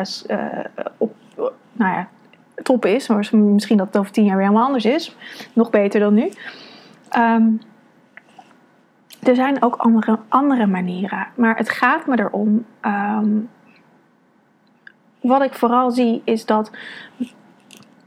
op, 0.97 1.15
nou 1.71 1.91
ja, 1.91 2.07
top 2.63 2.85
is. 2.85 3.07
Maar 3.07 3.29
misschien 3.31 3.77
dat 3.77 3.87
het 3.87 3.97
over 3.97 4.11
tien 4.11 4.25
jaar 4.25 4.35
weer 4.35 4.45
helemaal 4.45 4.65
anders 4.67 4.85
is. 4.85 5.15
Nog 5.53 5.69
beter 5.69 5.99
dan 5.99 6.13
nu. 6.13 6.31
Um, 7.17 7.61
er 9.23 9.35
zijn 9.35 9.63
ook 9.63 9.75
andere, 9.75 10.19
andere 10.27 10.65
manieren. 10.65 11.27
Maar 11.35 11.57
het 11.57 11.69
gaat 11.69 12.07
me 12.07 12.19
erom. 12.19 12.65
Um, 12.81 13.49
wat 15.21 15.43
ik 15.43 15.53
vooral 15.53 15.91
zie 15.91 16.21
is 16.25 16.45
dat 16.45 16.71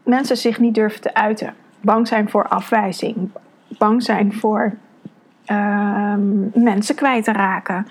mensen 0.03 0.37
zich 0.37 0.59
niet 0.59 0.75
durven 0.75 1.01
te 1.01 1.15
uiten. 1.15 1.55
Bang 1.81 2.09
zijn 2.09 2.31
voor 2.31 2.49
afwijzing. 2.49 3.31
Bang 3.79 4.03
zijn 4.03 4.33
voor 4.33 4.77
um, 5.47 6.51
mensen 6.55 6.95
kwijt 6.95 7.25
te 7.25 7.33
raken. 7.33 7.87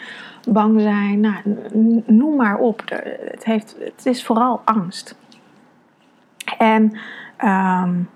Bang 0.50 0.82
zijn, 0.82 1.20
nou, 1.20 1.36
noem 2.06 2.36
maar 2.36 2.58
op. 2.58 2.82
Het, 3.32 3.46
heeft, 3.46 3.76
het 3.80 4.06
is 4.06 4.26
vooral 4.26 4.62
angst. 4.66 5.16
En 6.58 6.98
um, 7.44 8.10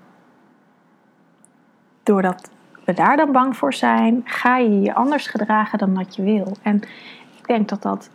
doordat 2.02 2.50
we 2.84 2.92
daar 2.92 3.16
dan 3.16 3.32
bang 3.32 3.56
voor 3.56 3.74
zijn, 3.74 4.20
ga 4.24 4.56
je 4.56 4.80
je 4.80 4.94
anders 4.94 5.26
gedragen 5.26 5.78
dan 5.78 5.94
dat 5.94 6.16
je 6.16 6.22
wil. 6.22 6.56
En 6.62 6.76
ik 7.38 7.46
denk 7.46 7.68
dat 7.68 7.82
dat 7.82 8.10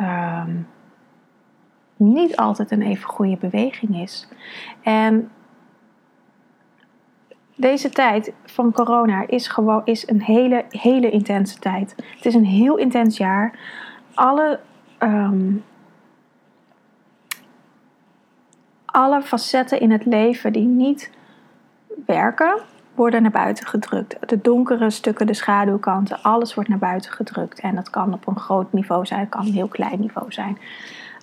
um, 0.00 0.66
niet 1.96 2.36
altijd 2.36 2.70
een 2.70 2.82
even 2.82 3.08
goede 3.08 3.36
beweging 3.36 4.00
is. 4.00 4.28
En 4.82 5.30
deze 7.56 7.90
tijd 7.90 8.32
van 8.44 8.72
corona 8.72 9.26
is 9.26 9.48
gewoon 9.48 9.82
is 9.84 10.08
een 10.08 10.22
hele, 10.22 10.64
hele 10.68 11.10
intense 11.10 11.58
tijd. 11.58 11.94
Het 12.16 12.26
is 12.26 12.34
een 12.34 12.44
heel 12.44 12.76
intens 12.76 13.16
jaar. 13.16 13.58
Alle 14.14 14.60
um, 14.98 15.64
alle 18.94 19.22
facetten 19.22 19.80
in 19.80 19.90
het 19.90 20.04
leven 20.04 20.52
die 20.52 20.66
niet 20.66 21.10
werken, 22.06 22.60
worden 22.94 23.22
naar 23.22 23.30
buiten 23.30 23.66
gedrukt. 23.66 24.28
De 24.28 24.40
donkere 24.40 24.90
stukken, 24.90 25.26
de 25.26 25.34
schaduwkanten, 25.34 26.22
alles 26.22 26.54
wordt 26.54 26.68
naar 26.68 26.78
buiten 26.78 27.12
gedrukt. 27.12 27.60
En 27.60 27.74
dat 27.74 27.90
kan 27.90 28.12
op 28.12 28.26
een 28.26 28.38
groot 28.38 28.72
niveau 28.72 29.06
zijn, 29.06 29.20
het 29.20 29.28
kan 29.28 29.46
een 29.46 29.52
heel 29.52 29.68
klein 29.68 30.00
niveau 30.00 30.32
zijn. 30.32 30.58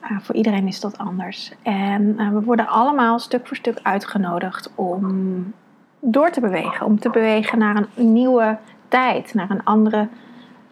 Uh, 0.04 0.20
voor 0.20 0.36
iedereen 0.36 0.68
is 0.68 0.80
dat 0.80 0.98
anders. 0.98 1.52
En 1.62 2.02
uh, 2.02 2.30
we 2.30 2.42
worden 2.42 2.68
allemaal 2.68 3.20
stuk 3.20 3.48
voor 3.48 3.58
stuk 3.58 3.80
uitgenodigd 3.84 4.72
om 4.76 5.54
door 6.00 6.30
te 6.30 6.40
bewegen, 6.40 6.86
om 6.86 7.00
te 7.00 7.10
bewegen 7.10 7.58
naar 7.58 7.76
een 7.96 8.14
nieuwe 8.14 8.58
tijd, 8.88 9.34
naar 9.34 9.50
een 9.50 9.64
andere 9.64 10.08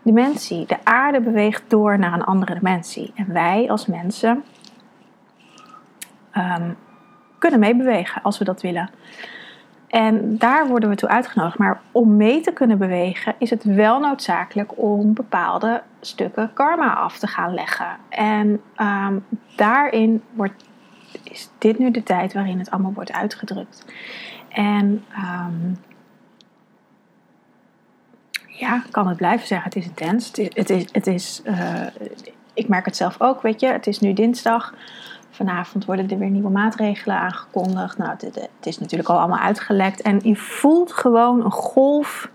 dimensie. 0.02 0.66
De 0.66 0.78
aarde 0.84 1.22
beweegt 1.22 1.64
door 1.68 2.00
naar 2.00 2.14
een 2.14 2.26
andere 2.26 2.54
dimensie. 2.54 3.12
En 3.16 3.34
wij 3.34 3.70
als 3.70 3.86
mensen 3.86 4.44
um, 6.38 6.76
kunnen 7.40 7.60
meebewegen 7.60 8.22
als 8.22 8.38
we 8.38 8.44
dat 8.44 8.62
willen. 8.62 8.90
En 9.88 10.38
daar 10.38 10.68
worden 10.68 10.90
we 10.90 10.96
toe 10.96 11.10
uitgenodigd. 11.10 11.58
Maar 11.58 11.82
om 11.92 12.18
mee 12.18 12.42
te 12.42 12.52
kunnen 12.52 12.78
bewegen 12.78 13.36
is 13.38 13.50
het 13.50 13.64
wel 13.64 14.00
noodzakelijk 14.00 14.72
om 14.76 15.14
bepaalde 15.14 15.82
stukken 16.02 16.54
karma 16.54 16.94
af 16.94 17.18
te 17.18 17.28
gaan 17.28 17.54
leggen. 17.54 17.98
En 18.10 18.62
um, 18.78 19.26
daarin 19.56 20.24
wordt, 20.34 20.64
is 21.24 21.50
dit 21.58 21.80
nu 21.80 21.92
de 21.92 22.04
tijd 22.04 22.34
waarin 22.34 22.60
het 22.60 22.72
allemaal 22.72 22.94
wordt 22.94 23.12
uitgedrukt. 23.12 23.86
En 24.50 25.06
um, 25.18 25.78
ja, 28.48 28.84
kan 28.92 29.08
het 29.08 29.18
blijven 29.18 29.48
zeggen, 29.48 29.68
het 29.68 29.78
is 29.78 29.88
intens. 29.88 30.32
Het 30.54 30.70
is, 30.70 30.86
het 30.92 31.08
is, 31.08 31.42
uh, 31.46 31.86
ik 32.54 32.68
merk 32.68 32.86
het 32.86 32.96
zelf 32.96 33.22
ook, 33.22 33.42
weet 33.42 33.60
je. 33.60 33.68
Het 33.68 33.88
is 33.88 34.00
nu 34.00 34.14
dinsdag. 34.14 34.74
Vanavond 35.40 35.86
worden 35.86 36.10
er 36.10 36.18
weer 36.18 36.30
nieuwe 36.30 36.50
maatregelen 36.50 37.18
aangekondigd. 37.18 37.98
Nou, 37.98 38.10
het, 38.10 38.50
is 38.64 38.80
natuurlijk 38.80 39.10
al 39.10 39.20
allemaal 39.20 39.40
uitgelekt. 39.40 40.02
En 40.02 40.20
je 40.24 40.36
voelt 40.36 40.92
gewoon 40.92 41.46
een 41.46 41.52
golf 41.52 42.30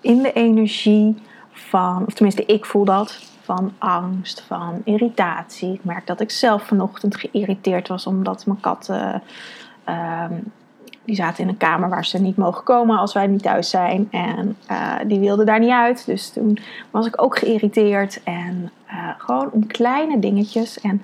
in 0.00 0.22
de 0.22 0.32
energie 0.32 1.22
van, 1.50 2.04
of 2.06 2.14
tenminste, 2.14 2.46
ik 2.46 2.64
voel 2.64 2.84
dat, 2.84 3.18
van 3.42 3.72
angst, 3.78 4.40
van 4.40 4.82
irritatie. 4.84 5.72
Ik 5.72 5.84
merk 5.84 6.06
dat 6.06 6.20
ik 6.20 6.30
zelf 6.30 6.62
vanochtend 6.62 7.16
geïrriteerd 7.16 7.88
was 7.88 8.06
omdat 8.06 8.46
mijn 8.46 8.60
katten. 8.60 9.22
Uh, 9.88 10.24
die 11.04 11.14
zaten 11.14 11.42
in 11.42 11.48
een 11.48 11.56
kamer 11.56 11.88
waar 11.88 12.04
ze 12.04 12.18
niet 12.18 12.36
mogen 12.36 12.64
komen 12.64 12.98
als 12.98 13.12
wij 13.12 13.26
niet 13.26 13.42
thuis 13.42 13.70
zijn. 13.70 14.08
En 14.10 14.56
uh, 14.70 14.94
die 15.06 15.18
wilden 15.18 15.46
daar 15.46 15.60
niet 15.60 15.70
uit. 15.70 16.06
Dus 16.06 16.30
toen 16.30 16.58
was 16.90 17.06
ik 17.06 17.22
ook 17.22 17.38
geïrriteerd. 17.38 18.22
En 18.22 18.70
uh, 18.86 19.08
gewoon 19.18 19.50
om 19.50 19.66
kleine 19.66 20.18
dingetjes. 20.18 20.80
En 20.80 21.02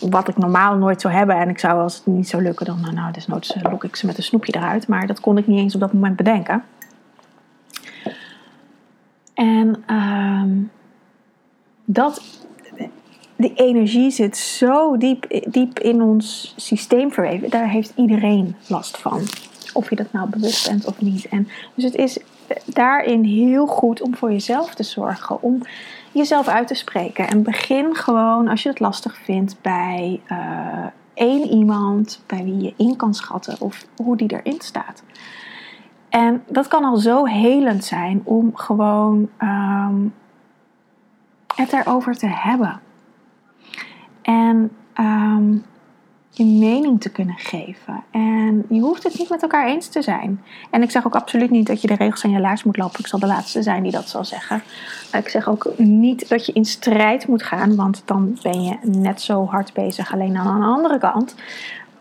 wat 0.00 0.28
ik 0.28 0.36
normaal 0.36 0.76
nooit 0.76 1.00
zou 1.00 1.14
hebben. 1.14 1.36
En 1.36 1.48
ik 1.48 1.58
zou 1.58 1.80
als 1.80 1.96
het 1.96 2.06
niet 2.06 2.28
zou 2.28 2.42
lukken, 2.42 2.66
dan 2.66 2.80
nou, 2.80 2.94
nou 2.94 3.12
desnoods 3.12 3.56
uh, 3.56 3.62
lok 3.62 3.84
ik 3.84 3.96
ze 3.96 4.06
met 4.06 4.16
een 4.16 4.22
snoepje 4.22 4.54
eruit. 4.54 4.88
Maar 4.88 5.06
dat 5.06 5.20
kon 5.20 5.38
ik 5.38 5.46
niet 5.46 5.58
eens 5.58 5.74
op 5.74 5.80
dat 5.80 5.92
moment 5.92 6.16
bedenken. 6.16 6.64
En 9.34 9.84
uh, 9.90 10.42
dat, 11.84 12.22
die 13.36 13.54
energie 13.54 14.10
zit 14.10 14.36
zo 14.36 14.96
diep, 14.96 15.40
diep 15.52 15.78
in 15.78 16.02
ons 16.02 16.54
systeem 16.56 17.12
verweven. 17.12 17.50
Daar 17.50 17.68
heeft 17.68 17.92
iedereen 17.96 18.56
last 18.66 18.98
van. 18.98 19.20
Of 19.72 19.90
je 19.90 19.96
dat 19.96 20.12
nou 20.12 20.28
bewust 20.28 20.68
bent 20.68 20.84
of 20.84 21.00
niet. 21.00 21.28
En 21.28 21.48
dus 21.74 21.84
het 21.84 21.94
is 21.94 22.18
daarin 22.64 23.24
heel 23.24 23.66
goed 23.66 24.02
om 24.02 24.16
voor 24.16 24.32
jezelf 24.32 24.74
te 24.74 24.82
zorgen. 24.82 25.42
Om 25.42 25.62
jezelf 26.12 26.48
uit 26.48 26.66
te 26.66 26.74
spreken. 26.74 27.28
En 27.28 27.42
begin 27.42 27.94
gewoon, 27.94 28.48
als 28.48 28.62
je 28.62 28.68
het 28.68 28.80
lastig 28.80 29.16
vindt, 29.16 29.56
bij 29.60 30.20
uh, 30.28 30.86
één 31.14 31.48
iemand 31.48 32.22
bij 32.26 32.44
wie 32.44 32.60
je 32.60 32.74
in 32.76 32.96
kan 32.96 33.14
schatten 33.14 33.60
of 33.60 33.86
hoe 33.96 34.16
die 34.16 34.40
erin 34.40 34.60
staat. 34.60 35.02
En 36.08 36.42
dat 36.46 36.68
kan 36.68 36.84
al 36.84 36.96
zo 36.96 37.24
helend 37.24 37.84
zijn 37.84 38.20
om 38.24 38.56
gewoon 38.56 39.28
um, 39.42 40.14
het 41.54 41.72
erover 41.72 42.16
te 42.16 42.26
hebben. 42.26 42.80
En 44.22 44.70
um, 45.00 45.64
je 46.30 46.44
mening 46.44 47.00
te 47.00 47.10
kunnen 47.10 47.38
geven. 47.38 48.04
En 48.10 48.64
je 48.68 48.80
hoeft 48.80 49.02
het 49.02 49.18
niet 49.18 49.28
met 49.28 49.42
elkaar 49.42 49.66
eens 49.66 49.88
te 49.88 50.02
zijn. 50.02 50.44
En 50.70 50.82
ik 50.82 50.90
zeg 50.90 51.06
ook 51.06 51.14
absoluut 51.14 51.50
niet 51.50 51.66
dat 51.66 51.80
je 51.80 51.86
de 51.86 51.94
regels 51.94 52.24
aan 52.24 52.30
je 52.30 52.40
laars 52.40 52.64
moet 52.64 52.76
lopen. 52.76 53.00
Ik 53.00 53.06
zal 53.06 53.18
de 53.18 53.26
laatste 53.26 53.62
zijn 53.62 53.82
die 53.82 53.92
dat 53.92 54.08
zal 54.08 54.24
zeggen. 54.24 54.62
Ik 55.12 55.28
zeg 55.28 55.48
ook 55.48 55.72
niet 55.76 56.28
dat 56.28 56.46
je 56.46 56.52
in 56.52 56.64
strijd 56.64 57.28
moet 57.28 57.42
gaan, 57.42 57.76
want 57.76 58.02
dan 58.04 58.38
ben 58.42 58.62
je 58.62 58.76
net 58.82 59.20
zo 59.20 59.46
hard 59.46 59.72
bezig, 59.72 60.12
alleen 60.12 60.36
aan 60.36 60.60
de 60.60 60.66
andere 60.66 60.98
kant. 60.98 61.34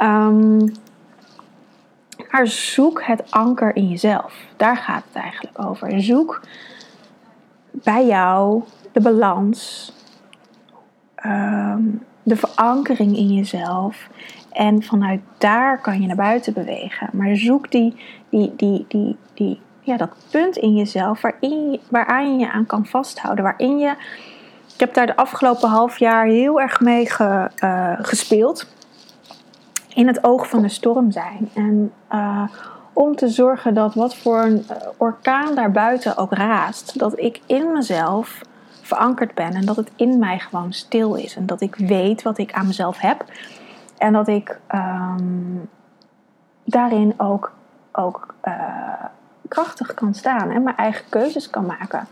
Um, 0.01 0.71
maar 2.31 2.48
zoek 2.48 3.03
het 3.03 3.31
anker 3.31 3.75
in 3.75 3.89
jezelf. 3.89 4.33
Daar 4.57 4.77
gaat 4.77 5.03
het 5.12 5.24
eigenlijk 5.24 5.59
over. 5.65 6.01
Zoek 6.01 6.41
bij 7.71 8.05
jou 8.05 8.63
de 8.91 9.01
balans. 9.01 9.91
Um, 11.25 12.03
de 12.29 12.36
verankering 12.36 13.17
in 13.17 13.33
jezelf. 13.33 14.07
En 14.51 14.83
vanuit 14.83 15.21
daar 15.38 15.81
kan 15.81 16.01
je 16.01 16.07
naar 16.07 16.15
buiten 16.15 16.53
bewegen. 16.53 17.09
Maar 17.13 17.36
zoek 17.36 17.71
die, 17.71 17.95
die, 18.29 18.53
die, 18.55 18.86
die, 18.88 19.17
die, 19.33 19.59
ja, 19.81 19.98
dat 19.98 20.09
punt 20.31 20.57
in 20.57 20.75
jezelf 20.75 21.21
waarin 21.21 21.71
je, 21.71 21.79
waaraan 21.89 22.31
je 22.31 22.39
je 22.39 22.51
aan 22.51 22.65
kan 22.65 22.86
vasthouden. 22.86 23.43
Waarin 23.43 23.77
je. 23.77 23.93
Ik 24.74 24.86
heb 24.86 24.93
daar 24.93 25.05
de 25.05 25.15
afgelopen 25.15 25.69
half 25.69 25.98
jaar 25.98 26.25
heel 26.25 26.62
erg 26.62 26.79
mee 26.79 27.09
ge, 27.09 27.50
uh, 27.63 27.93
gespeeld. 28.01 28.67
In 29.93 30.07
het 30.07 30.24
oog 30.24 30.50
van 30.50 30.62
de 30.62 30.69
storm 30.69 31.12
zijn. 31.12 31.50
En 31.55 31.91
uh, 32.12 32.43
om 32.93 33.15
te 33.15 33.29
zorgen 33.29 33.74
dat 33.74 33.93
wat 33.93 34.15
voor 34.15 34.41
een 34.41 34.65
orkaan 34.98 35.55
daarbuiten 35.55 36.17
ook 36.17 36.33
raast, 36.33 37.00
dat 37.00 37.19
ik 37.19 37.41
in 37.45 37.71
mezelf 37.71 38.41
verankerd 38.89 39.34
ben 39.34 39.53
en 39.53 39.65
dat 39.65 39.75
het 39.75 39.91
in 39.96 40.19
mij 40.19 40.39
gewoon 40.39 40.74
stil 40.74 41.15
is. 41.15 41.36
En 41.36 41.46
dat 41.46 41.62
ik 41.62 41.75
weet 41.75 42.22
wat 42.22 42.38
ik 42.38 42.53
aan 42.53 42.67
mezelf 42.67 43.00
heb. 43.00 43.25
En 43.98 44.13
dat 44.13 44.27
ik 44.27 44.60
um, 44.75 45.69
daarin 46.63 47.13
ook, 47.17 47.53
ook 47.91 48.34
uh, 48.43 48.53
krachtig 49.48 49.93
kan 49.93 50.13
staan 50.13 50.50
en 50.50 50.63
mijn 50.63 50.75
eigen 50.75 51.05
keuzes 51.10 51.50
kan 51.50 51.65
maken. 51.65 52.08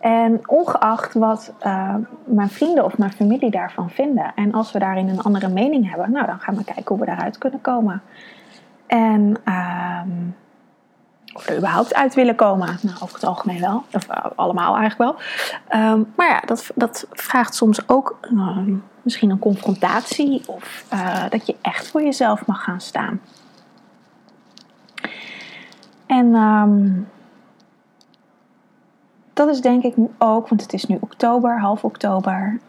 En 0.00 0.48
ongeacht 0.48 1.14
wat 1.14 1.52
uh, 1.66 1.94
mijn 2.24 2.50
vrienden 2.50 2.84
of 2.84 2.98
mijn 2.98 3.12
familie 3.12 3.50
daarvan 3.50 3.90
vinden. 3.90 4.32
En 4.34 4.52
als 4.52 4.72
we 4.72 4.78
daarin 4.78 5.08
een 5.08 5.22
andere 5.22 5.48
mening 5.48 5.88
hebben, 5.88 6.12
nou 6.12 6.26
dan 6.26 6.40
gaan 6.40 6.56
we 6.56 6.64
kijken 6.64 6.84
hoe 6.86 6.98
we 6.98 7.06
daaruit 7.06 7.38
kunnen 7.38 7.60
komen. 7.60 8.02
En 8.86 9.36
um, 9.44 10.36
of 11.32 11.46
er 11.46 11.56
überhaupt 11.56 11.94
uit 11.94 12.14
willen 12.14 12.34
komen. 12.34 12.78
Nou, 12.82 12.96
over 13.02 13.14
het 13.14 13.24
algemeen 13.24 13.60
wel. 13.60 13.84
Of 13.92 14.08
uh, 14.10 14.24
allemaal 14.36 14.76
eigenlijk 14.76 15.10
wel. 15.10 15.16
Um, 15.82 16.12
maar 16.16 16.28
ja, 16.28 16.40
dat, 16.40 16.70
dat 16.74 17.06
vraagt 17.12 17.54
soms 17.54 17.88
ook 17.88 18.18
uh, 18.32 18.58
misschien 19.02 19.30
een 19.30 19.38
confrontatie. 19.38 20.42
Of 20.46 20.84
uh, 20.92 21.28
dat 21.28 21.46
je 21.46 21.56
echt 21.62 21.90
voor 21.90 22.02
jezelf 22.02 22.46
mag 22.46 22.64
gaan 22.64 22.80
staan. 22.80 23.20
En 26.06 26.34
um, 26.34 27.08
dat 29.32 29.48
is 29.48 29.60
denk 29.60 29.82
ik 29.82 29.94
ook, 30.18 30.48
want 30.48 30.62
het 30.62 30.72
is 30.72 30.84
nu 30.84 30.96
oktober, 31.00 31.60
half 31.60 31.84
oktober. 31.84 32.60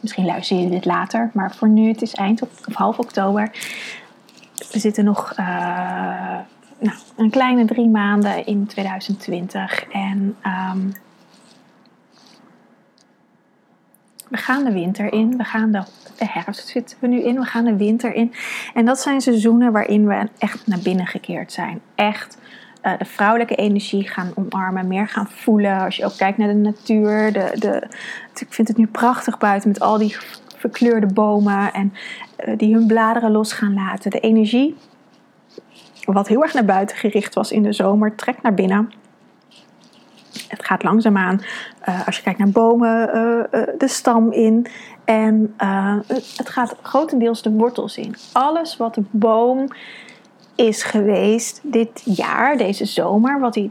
Misschien 0.00 0.24
luister 0.24 0.56
je 0.56 0.68
dit 0.68 0.84
later, 0.84 1.30
maar 1.32 1.54
voor 1.54 1.68
nu, 1.68 1.88
het 1.88 2.02
is 2.02 2.14
eind 2.14 2.42
of 2.42 2.74
half 2.74 2.98
oktober. 2.98 3.50
We 4.72 4.78
zitten 4.78 5.04
nog 5.04 5.34
nou, 6.80 6.96
een 7.16 7.30
kleine 7.30 7.64
drie 7.64 7.88
maanden 7.88 8.46
in 8.46 8.66
2020. 8.66 9.84
En 9.92 10.36
um, 10.44 10.92
we 14.28 14.36
gaan 14.36 14.64
de 14.64 14.72
winter 14.72 15.12
in. 15.12 15.36
We 15.36 15.44
gaan 15.44 15.72
de, 15.72 15.82
herfst 16.16 16.68
zitten 16.68 16.96
we 17.00 17.06
nu 17.06 17.22
in. 17.22 17.34
We 17.34 17.44
gaan 17.44 17.64
de 17.64 17.76
winter 17.76 18.14
in. 18.14 18.32
En 18.74 18.84
dat 18.84 19.00
zijn 19.00 19.20
seizoenen 19.20 19.72
waarin 19.72 20.06
we 20.06 20.28
echt 20.38 20.66
naar 20.66 20.78
binnen 20.78 21.06
gekeerd 21.06 21.52
zijn. 21.52 21.80
Echt 21.94 22.38
uh, 22.82 22.98
de 22.98 23.04
vrouwelijke 23.04 23.54
energie 23.54 24.08
gaan 24.08 24.32
omarmen. 24.34 24.86
Meer 24.86 25.08
gaan 25.08 25.28
voelen. 25.28 25.80
Als 25.80 25.96
je 25.96 26.04
ook 26.04 26.16
kijkt 26.16 26.38
naar 26.38 26.48
de 26.48 26.54
natuur. 26.54 27.32
De, 27.32 27.52
de, 27.58 27.86
ik 28.34 28.52
vind 28.52 28.68
het 28.68 28.76
nu 28.76 28.86
prachtig 28.86 29.38
buiten 29.38 29.68
met 29.68 29.80
al 29.80 29.98
die 29.98 30.16
verkleurde 30.56 31.06
bomen. 31.06 31.72
En 31.72 31.92
uh, 32.46 32.58
die 32.58 32.74
hun 32.74 32.86
bladeren 32.86 33.30
los 33.30 33.52
gaan 33.52 33.74
laten. 33.74 34.10
De 34.10 34.20
energie 34.20 34.76
wat 36.04 36.28
heel 36.28 36.42
erg 36.42 36.54
naar 36.54 36.64
buiten 36.64 36.96
gericht 36.96 37.34
was 37.34 37.52
in 37.52 37.62
de 37.62 37.72
zomer, 37.72 38.14
trekt 38.14 38.42
naar 38.42 38.54
binnen. 38.54 38.92
Het 40.48 40.64
gaat 40.64 40.82
langzaamaan, 40.82 41.40
uh, 41.88 42.06
als 42.06 42.16
je 42.16 42.22
kijkt 42.22 42.38
naar 42.38 42.48
bomen, 42.48 43.10
uh, 43.14 43.60
uh, 43.60 43.68
de 43.78 43.88
stam 43.88 44.32
in. 44.32 44.66
En 45.04 45.54
het 46.36 46.48
gaat 46.48 46.76
grotendeels 46.82 47.42
de 47.42 47.50
wortels 47.50 47.96
in. 47.96 48.14
Alles 48.32 48.76
wat 48.76 48.94
de 48.94 49.02
boom 49.10 49.68
is 50.54 50.82
geweest 50.82 51.60
dit 51.62 52.02
jaar, 52.04 52.56
deze 52.56 52.84
zomer, 52.84 53.40
wat 53.40 53.54
hij 53.54 53.70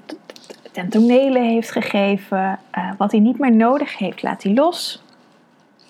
ten 0.71 1.09
heeft 1.35 1.71
gegeven, 1.71 2.59
wat 2.97 3.11
hij 3.11 3.19
niet 3.19 3.39
meer 3.39 3.55
nodig 3.55 3.97
heeft, 3.97 4.23
laat 4.23 4.43
hij 4.43 4.53
los. 4.53 5.03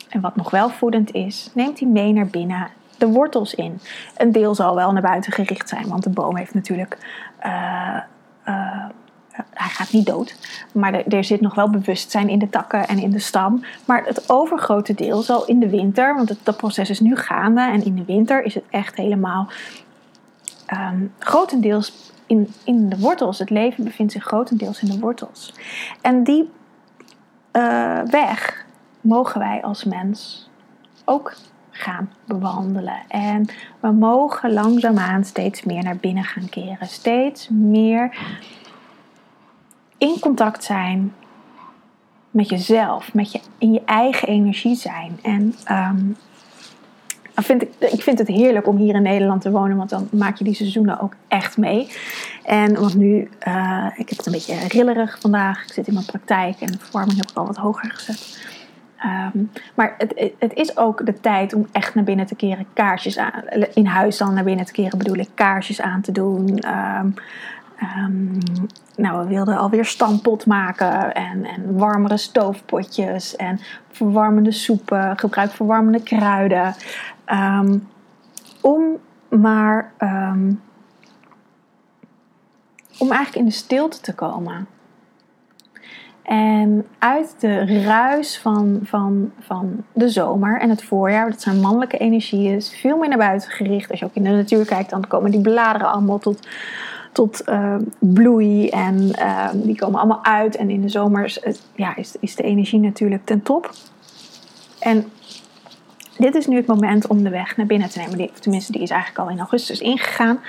En 0.10 0.22
wat 0.22 0.36
nog 0.36 0.50
wel 0.50 0.70
voedend 0.70 1.12
is, 1.12 1.52
neemt 1.54 1.80
hij 1.80 1.90
mee 1.90 2.14
naar 2.14 2.28
binnen 2.28 2.70
de 3.00 3.08
wortels 3.08 3.56
in. 3.56 3.80
Een 4.18 4.32
deel 4.32 4.56
zal 4.56 4.76
wel 4.76 4.92
naar 4.92 5.02
buiten 5.02 5.32
gericht 5.32 5.70
zijn, 5.70 5.88
want 5.88 6.04
de 6.04 6.10
boom 6.10 6.38
heeft 6.38 6.54
natuurlijk. 6.54 6.98
Uh, 7.46 7.98
uh, 8.48 8.86
hij 9.54 9.70
gaat 9.70 9.92
niet 9.92 10.06
dood, 10.06 10.36
maar 10.74 10.94
er, 10.94 11.14
er, 11.14 11.24
zit 11.24 11.42
nog 11.42 11.56
wel 11.56 11.70
bewustzijn 11.70 12.30
in 12.30 12.40
de 12.40 12.50
takken 12.50 12.88
en 12.88 13.00
in 13.00 13.12
de 13.12 13.20
stam. 13.20 13.64
Maar 13.86 14.06
het 14.06 14.30
overgrote 14.30 14.94
deel 14.94 15.22
zal 15.22 15.46
in 15.46 15.60
de 15.60 15.70
winter, 15.70 16.16
want 16.16 16.30
het, 16.30 16.40
dat 16.44 16.58
proces 16.58 16.90
is 16.90 17.00
nu 17.00 17.16
gaande 17.16 17.62
en 17.62 17.86
in 17.86 17.96
de 17.96 18.06
winter 18.06 18.44
is 18.44 18.54
het 18.54 18.64
echt 18.70 18.96
helemaal 18.96 19.48
ehm, 20.66 21.06
grotendeels 21.20 22.12
in, 22.26 22.54
in 22.64 22.90
de 22.90 23.00
wortels. 23.00 23.40
Het 23.40 23.50
leven 23.50 23.84
bevindt 23.84 24.12
zich 24.12 24.24
grotendeels 24.24 24.82
in 24.82 24.90
de 24.90 25.00
wortels. 25.00 25.54
En 26.02 26.24
die 26.24 26.50
uh, 27.54 28.02
weg 28.02 28.66
mogen 29.02 29.40
wij 29.40 29.62
als 29.62 29.84
mens 29.84 30.50
ook 31.06 31.34
gaan 31.80 32.14
bewandelen. 32.26 33.00
En 33.08 33.46
we 33.80 33.92
mogen 33.92 34.54
langzaamaan 34.54 35.24
steeds 35.24 35.64
meer 35.64 35.84
naar 35.84 35.98
binnen 35.98 36.24
gaan 36.24 36.50
keren. 36.50 36.88
Steeds 36.88 37.50
meer 37.50 38.18
in 39.98 40.20
contact 40.20 40.64
zijn 40.64 41.14
met 42.32 42.50
jezelf, 42.50 43.14
met 43.14 43.32
je, 43.32 43.40
in 43.58 43.74
je 43.74 43.82
eigen 43.86 44.28
energie 44.28 44.76
zijn. 44.76 45.20
En 45.22 45.56
um, 45.72 46.18
vind 47.44 47.62
ik, 47.62 47.70
ik 47.80 48.04
vind 48.04 48.20
het 48.20 48.28
heerlijk 48.28 48.68
om 48.68 48.78
hier 48.78 48.96
in 48.96 49.02
Nederland 49.02 49.42
te 49.42 49.52
wonen, 49.52 49.78
want 49.78 49.90
dan 49.90 50.08
maak 50.12 50.38
je 50.38 50.44
die 50.44 50.54
seizoenen 50.54 51.00
ook 51.00 51.16
echt 51.28 51.58
mee. 51.58 51.92
En 52.44 52.80
want 52.80 52.96
nu, 52.96 53.30
uh, 53.48 53.86
ik 53.96 54.10
heb 54.10 54.18
het 54.18 54.26
een 54.26 54.32
beetje 54.32 54.68
rillerig 54.68 55.18
vandaag. 55.20 55.64
Ik 55.64 55.74
zit 55.74 55.88
in 55.88 55.94
mijn 55.94 56.06
praktijk 56.06 56.60
en 56.60 56.72
de 56.72 56.80
verwarming 56.80 57.18
heb 57.18 57.30
ik 57.30 57.38
al 57.38 57.46
wat 57.46 57.58
hoger 57.58 57.92
gezet. 57.92 58.49
Um, 59.06 59.52
maar 59.76 59.96
het, 59.98 60.32
het, 60.40 60.54
is 60.54 60.78
ook 60.78 61.06
de 61.06 61.20
tijd 61.20 61.54
om 61.54 61.68
echt 61.72 61.96
naar 61.96 62.04
binnen 62.04 62.26
te 62.26 62.36
keren, 62.36 62.66
kaarsjes 62.74 63.18
aan, 63.18 63.44
in 63.74 63.86
huis 63.86 64.18
dan 64.18 64.34
naar 64.34 64.44
binnen 64.44 64.66
te 64.66 64.72
keren 64.72 64.98
bedoel 64.98 65.18
ik, 65.18 65.30
kaarsjes 65.34 65.82
aan 65.82 66.02
te 66.02 66.12
doen. 66.12 66.60
Um, 66.68 67.14
Um, 67.98 68.38
nou, 68.96 69.24
we 69.24 69.28
wilden 69.28 69.58
alweer 69.58 69.86
stampot 69.86 70.46
maken 70.46 71.14
en, 71.14 71.46
en 71.46 71.78
warmere 71.78 72.18
stoofpotjes 72.18 73.36
en 73.36 73.60
verwarmende 73.92 74.52
soepen, 74.52 75.20
gebruik 75.20 75.52
verwarmende 75.52 76.04
kruiden. 76.04 76.76
Om 78.62 78.98
maar 79.30 79.92
om 82.98 83.12
eigenlijk 83.12 83.36
in 83.36 83.46
de 83.46 83.52
stilte 83.52 84.02
te 84.02 84.16
komen. 84.16 84.68
En 86.30 86.86
uit 87.00 87.36
de 87.40 87.82
ruis 87.84 88.40
van, 88.40 88.80
van, 88.84 89.32
van 89.40 89.84
de 89.94 90.10
zomer 90.10 90.60
en 90.60 90.70
het 90.70 90.84
voorjaar, 90.84 91.30
dat 91.30 91.42
zijn 91.42 91.60
mannelijke 91.60 91.98
energieën, 91.98 92.62
veel 92.62 92.98
meer 92.98 93.10
naar 93.10 93.18
buiten 93.18 93.52
gericht. 93.52 93.90
Als 93.90 94.00
je 94.00 94.06
ook 94.06 94.16
in 94.16 94.24
de 94.24 94.30
natuur 94.30 94.66
kijkt, 94.66 94.90
dan 94.90 95.08
komen 95.08 95.32
die 95.32 95.42
bladeren 95.42 95.92
allemaal 95.92 96.20
tot, 96.20 96.48
tot 97.12 97.42
uh, 97.50 97.76
bloei 98.00 98.70
en 98.70 99.12
uh, 99.20 99.50
die 99.54 99.76
komen 99.76 100.00
allemaal 100.00 100.24
uit. 100.24 100.56
En 100.56 100.70
in 100.70 100.82
de 100.82 100.90
zomer 100.90 101.38
ja, 101.76 101.96
is, 101.96 102.16
is 102.20 102.36
de 102.36 102.44
energie 102.44 102.80
natuurlijk 102.80 103.26
ten 103.26 103.42
top. 103.42 103.72
En 104.80 105.06
dit 106.18 106.36
is 106.36 106.48
nu 106.48 106.56
het 106.56 106.68
moment 106.68 107.08
om 107.08 107.24
de 107.24 107.30
weg 107.30 107.58
naar 107.58 107.66
binnen 107.66 107.90
te 107.90 108.00
nemen. 108.00 108.30
Tenminste, 108.40 108.72
die 108.72 108.82
is 108.82 108.90
eigenlijk 108.90 109.22
al 109.22 109.30
in 109.30 109.40
augustus 109.40 109.80
ingegaan. 109.80 110.40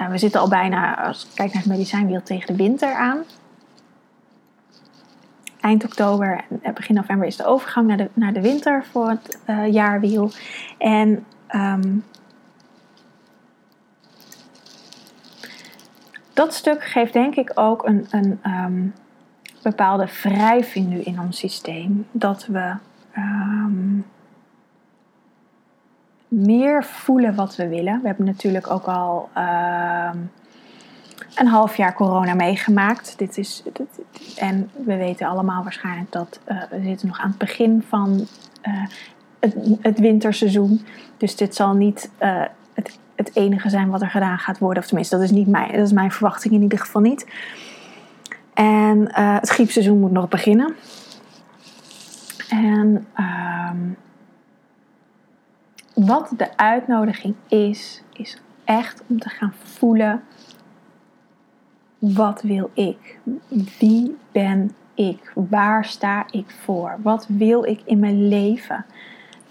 Uh, 0.00 0.08
we 0.08 0.18
zitten 0.18 0.40
al 0.40 0.48
bijna, 0.48 1.06
als 1.06 1.22
ik 1.22 1.30
kijk 1.34 1.52
naar 1.52 1.62
het 1.62 1.72
medicijnwiel, 1.72 2.22
tegen 2.22 2.46
de 2.46 2.62
winter 2.62 2.94
aan. 2.94 3.18
Eind 5.62 5.84
oktober 5.84 6.44
en 6.62 6.74
begin 6.74 6.94
november 6.94 7.26
is 7.26 7.36
de 7.36 7.44
overgang 7.44 7.86
naar 7.86 7.96
de, 7.96 8.08
naar 8.12 8.32
de 8.32 8.40
winter 8.40 8.84
voor 8.84 9.08
het 9.08 9.38
jaarwiel. 9.72 10.30
En 10.78 11.24
um, 11.54 12.04
dat 16.32 16.54
stuk 16.54 16.84
geeft 16.84 17.12
denk 17.12 17.34
ik 17.34 17.50
ook 17.54 17.86
een, 17.86 18.06
een 18.10 18.40
um, 18.46 18.94
bepaalde 19.62 20.08
wrijving 20.22 20.88
nu 20.88 20.98
in 21.00 21.20
ons 21.20 21.38
systeem. 21.38 22.06
Dat 22.10 22.46
we 22.46 22.74
um, 23.16 24.06
meer 26.28 26.84
voelen 26.84 27.34
wat 27.34 27.56
we 27.56 27.68
willen. 27.68 28.00
We 28.00 28.06
hebben 28.06 28.26
natuurlijk 28.26 28.70
ook 28.70 28.86
al 28.86 29.28
een 31.34 31.46
half 31.46 31.76
jaar 31.76 31.94
corona 31.94 32.34
meegemaakt. 32.34 33.18
Dit 33.18 33.38
is, 33.38 33.62
en 34.36 34.70
we 34.84 34.96
weten 34.96 35.26
allemaal 35.26 35.62
waarschijnlijk 35.62 36.12
dat 36.12 36.40
uh, 36.48 36.62
we 36.70 36.82
zitten 36.82 37.08
nog 37.08 37.18
aan 37.18 37.28
het 37.28 37.38
begin 37.38 37.84
van 37.88 38.26
uh, 38.66 38.84
het, 39.80 39.98
winterseizoen. 39.98 40.86
Dus 41.16 41.36
dit 41.36 41.54
zal 41.54 41.74
niet 41.74 42.10
uh, 42.22 42.42
het 42.74 42.98
het 43.16 43.36
enige 43.36 43.68
zijn 43.68 43.90
wat 43.90 44.02
er 44.02 44.10
gedaan 44.10 44.38
gaat 44.38 44.58
worden. 44.58 44.82
Of 44.82 44.88
tenminste, 44.88 45.16
dat 45.16 45.24
is, 45.24 45.30
niet 45.30 45.46
mijn, 45.46 45.72
dat 45.72 45.86
is 45.86 45.92
mijn 45.92 46.10
verwachting 46.10 46.54
in 46.54 46.62
ieder 46.62 46.78
geval 46.78 47.00
niet. 47.02 47.26
En 48.54 49.14
het 49.14 49.48
griepseizoen 49.48 50.00
moet 50.00 50.10
nog 50.10 50.28
beginnen. 50.28 50.74
En 52.48 53.06
um, 53.16 53.96
wat 55.94 56.32
de 56.36 56.56
uitnodiging 56.56 57.34
is, 57.48 58.02
is 58.12 58.38
echt 58.64 59.02
om 59.06 59.20
te 59.20 59.28
gaan 59.28 59.54
voelen: 59.62 60.22
wat 62.02 62.42
wil 62.42 62.70
ik? 62.72 63.18
Wie 63.78 64.16
ben 64.32 64.70
ik? 64.94 65.32
Waar 65.34 65.84
sta 65.84 66.26
ik 66.30 66.50
voor? 66.50 66.98
Wat 67.02 67.26
wil 67.28 67.64
ik 67.64 67.80
in 67.84 67.98
mijn 67.98 68.28
leven? 68.28 68.84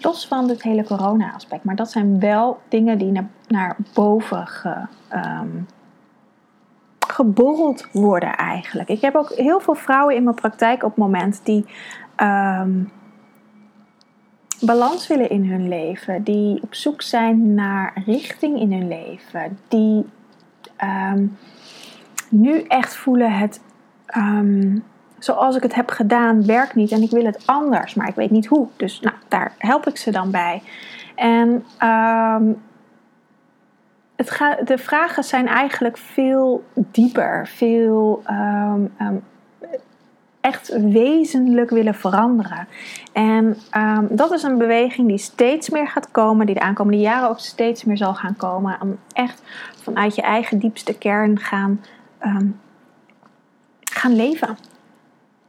los 0.02 0.26
van 0.26 0.48
het 0.48 0.62
hele 0.62 0.84
corona-aspect. 0.84 1.64
Maar 1.64 1.76
dat 1.76 1.90
zijn 1.90 2.20
wel 2.20 2.60
dingen 2.68 2.98
die 2.98 3.10
naar, 3.10 3.28
naar 3.48 3.76
boven 3.94 4.46
ge, 4.46 4.86
um, 5.14 5.66
geborreld 7.08 7.88
worden 7.92 8.36
eigenlijk. 8.36 8.88
Ik 8.88 9.00
heb 9.00 9.14
ook 9.14 9.32
heel 9.32 9.60
veel 9.60 9.74
vrouwen 9.74 10.16
in 10.16 10.22
mijn 10.22 10.36
praktijk 10.36 10.82
op 10.82 10.88
het 10.88 10.98
moment 10.98 11.40
die 11.44 11.64
um, 12.16 12.90
balans 14.60 15.06
willen 15.06 15.30
in 15.30 15.50
hun 15.50 15.68
leven. 15.68 16.22
Die 16.22 16.62
op 16.62 16.74
zoek 16.74 17.02
zijn 17.02 17.54
naar 17.54 18.02
richting 18.06 18.60
in 18.60 18.72
hun 18.72 18.88
leven. 18.88 19.58
Die 19.68 20.04
um, 21.12 21.36
nu 22.32 22.62
echt 22.62 22.94
voelen 22.94 23.32
het 23.32 23.60
zoals 25.18 25.56
ik 25.56 25.62
het 25.62 25.74
heb 25.74 25.90
gedaan 25.90 26.46
werkt 26.46 26.74
niet 26.74 26.90
en 26.90 27.02
ik 27.02 27.10
wil 27.10 27.24
het 27.24 27.46
anders, 27.46 27.94
maar 27.94 28.08
ik 28.08 28.14
weet 28.14 28.30
niet 28.30 28.46
hoe. 28.46 28.66
Dus 28.76 29.00
nou, 29.00 29.16
daar 29.28 29.52
help 29.58 29.86
ik 29.86 29.96
ze 29.96 30.10
dan 30.10 30.30
bij. 30.30 30.62
En 31.14 31.64
um, 31.82 32.62
het 34.16 34.30
ga, 34.30 34.56
de 34.64 34.78
vragen 34.78 35.24
zijn 35.24 35.46
eigenlijk 35.46 35.96
veel 35.96 36.64
dieper, 36.74 37.46
veel 37.46 38.22
um, 38.30 39.24
echt 40.40 40.68
wezenlijk 40.80 41.70
willen 41.70 41.94
veranderen. 41.94 42.68
En 43.12 43.56
dat 44.10 44.32
is 44.32 44.42
een 44.42 44.58
beweging 44.58 45.08
die 45.08 45.18
steeds 45.18 45.70
meer 45.70 45.88
gaat 45.88 46.10
komen, 46.10 46.46
die 46.46 46.54
de 46.54 46.60
aankomende 46.60 47.00
jaren 47.00 47.28
ook 47.28 47.38
steeds 47.38 47.84
meer 47.84 47.96
zal 47.96 48.14
gaan 48.14 48.36
komen. 48.36 48.78
Om 48.80 48.98
echt 49.12 49.42
vanuit 49.82 50.14
je 50.14 50.22
eigen 50.22 50.58
diepste 50.58 50.98
kern 50.98 51.38
gaan, 51.38 51.80
gaan 53.92 54.16
leven. 54.16 54.56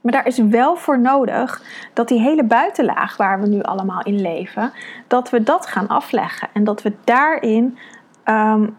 Maar 0.00 0.12
daar 0.12 0.26
is 0.26 0.38
wel 0.38 0.76
voor 0.76 1.00
nodig 1.00 1.62
dat 1.92 2.08
die 2.08 2.20
hele 2.20 2.44
buitenlaag 2.44 3.16
waar 3.16 3.40
we 3.40 3.46
nu 3.46 3.62
allemaal 3.62 4.02
in 4.02 4.20
leven, 4.20 4.72
dat 5.06 5.30
we 5.30 5.42
dat 5.42 5.66
gaan 5.66 5.88
afleggen. 5.88 6.48
En 6.52 6.64
dat 6.64 6.82
we 6.82 6.92
daarin 7.04 7.78
um, 8.24 8.76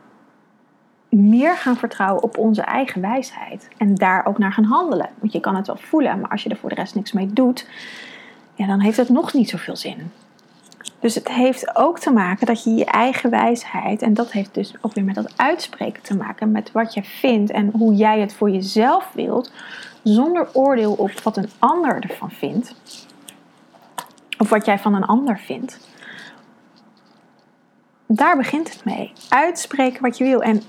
meer 1.10 1.55
gaan 1.55 1.77
vertrouwen 1.77 2.23
op 2.23 2.38
onze 2.38 2.62
eigen 2.62 3.01
wijsheid. 3.01 3.67
En 3.77 3.95
daar 3.95 4.25
ook 4.25 4.38
naar 4.38 4.51
gaan 4.51 4.63
handelen. 4.63 5.10
Want 5.19 5.31
je 5.31 5.39
kan 5.39 5.55
het 5.55 5.67
wel 5.67 5.77
voelen, 5.77 6.19
maar 6.19 6.29
als 6.29 6.43
je 6.43 6.49
er 6.49 6.58
voor 6.58 6.69
de 6.69 6.75
rest 6.75 6.95
niks 6.95 7.12
mee 7.12 7.34
doet, 7.34 7.69
ja, 8.53 8.67
dan 8.67 8.79
heeft 8.79 8.97
het 8.97 9.10
nog 9.10 9.34
niet 9.34 9.49
zoveel 9.49 9.75
zin. 9.75 10.12
Dus 11.05 11.15
het 11.15 11.29
heeft 11.29 11.75
ook 11.75 11.99
te 11.99 12.11
maken 12.11 12.45
dat 12.45 12.63
je 12.63 12.73
je 12.73 12.85
eigen 12.85 13.29
wijsheid, 13.29 14.01
en 14.01 14.13
dat 14.13 14.31
heeft 14.31 14.53
dus 14.53 14.73
ook 14.81 14.93
weer 14.93 15.03
met 15.03 15.15
dat 15.15 15.33
uitspreken 15.35 16.03
te 16.03 16.15
maken, 16.15 16.51
met 16.51 16.71
wat 16.71 16.93
je 16.93 17.03
vindt 17.03 17.51
en 17.51 17.69
hoe 17.73 17.93
jij 17.93 18.19
het 18.19 18.33
voor 18.33 18.49
jezelf 18.49 19.09
wilt, 19.13 19.51
zonder 20.03 20.47
oordeel 20.53 20.93
op 20.93 21.11
wat 21.23 21.37
een 21.37 21.49
ander 21.59 21.99
ervan 21.99 22.31
vindt, 22.31 22.75
of 24.37 24.49
wat 24.49 24.65
jij 24.65 24.79
van 24.79 24.93
een 24.93 25.05
ander 25.05 25.39
vindt. 25.39 25.79
Daar 28.05 28.37
begint 28.37 28.73
het 28.73 28.85
mee. 28.85 29.11
Uitspreken 29.29 30.01
wat 30.01 30.17
je 30.17 30.23
wil. 30.23 30.41
En 30.41 30.61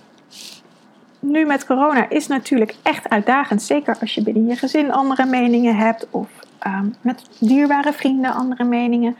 nu 1.21 1.45
met 1.45 1.67
corona 1.67 2.09
is 2.09 2.27
natuurlijk 2.27 2.75
echt 2.83 3.09
uitdagend. 3.09 3.63
Zeker 3.63 3.97
als 4.01 4.15
je 4.15 4.23
binnen 4.23 4.47
je 4.47 4.57
gezin 4.57 4.93
andere 4.93 5.25
meningen 5.25 5.77
hebt 5.77 6.07
of 6.11 6.29
um, 6.67 6.95
met 7.01 7.23
dierbare 7.39 7.93
vrienden 7.93 8.33
andere 8.33 8.65
meningen. 8.65 9.17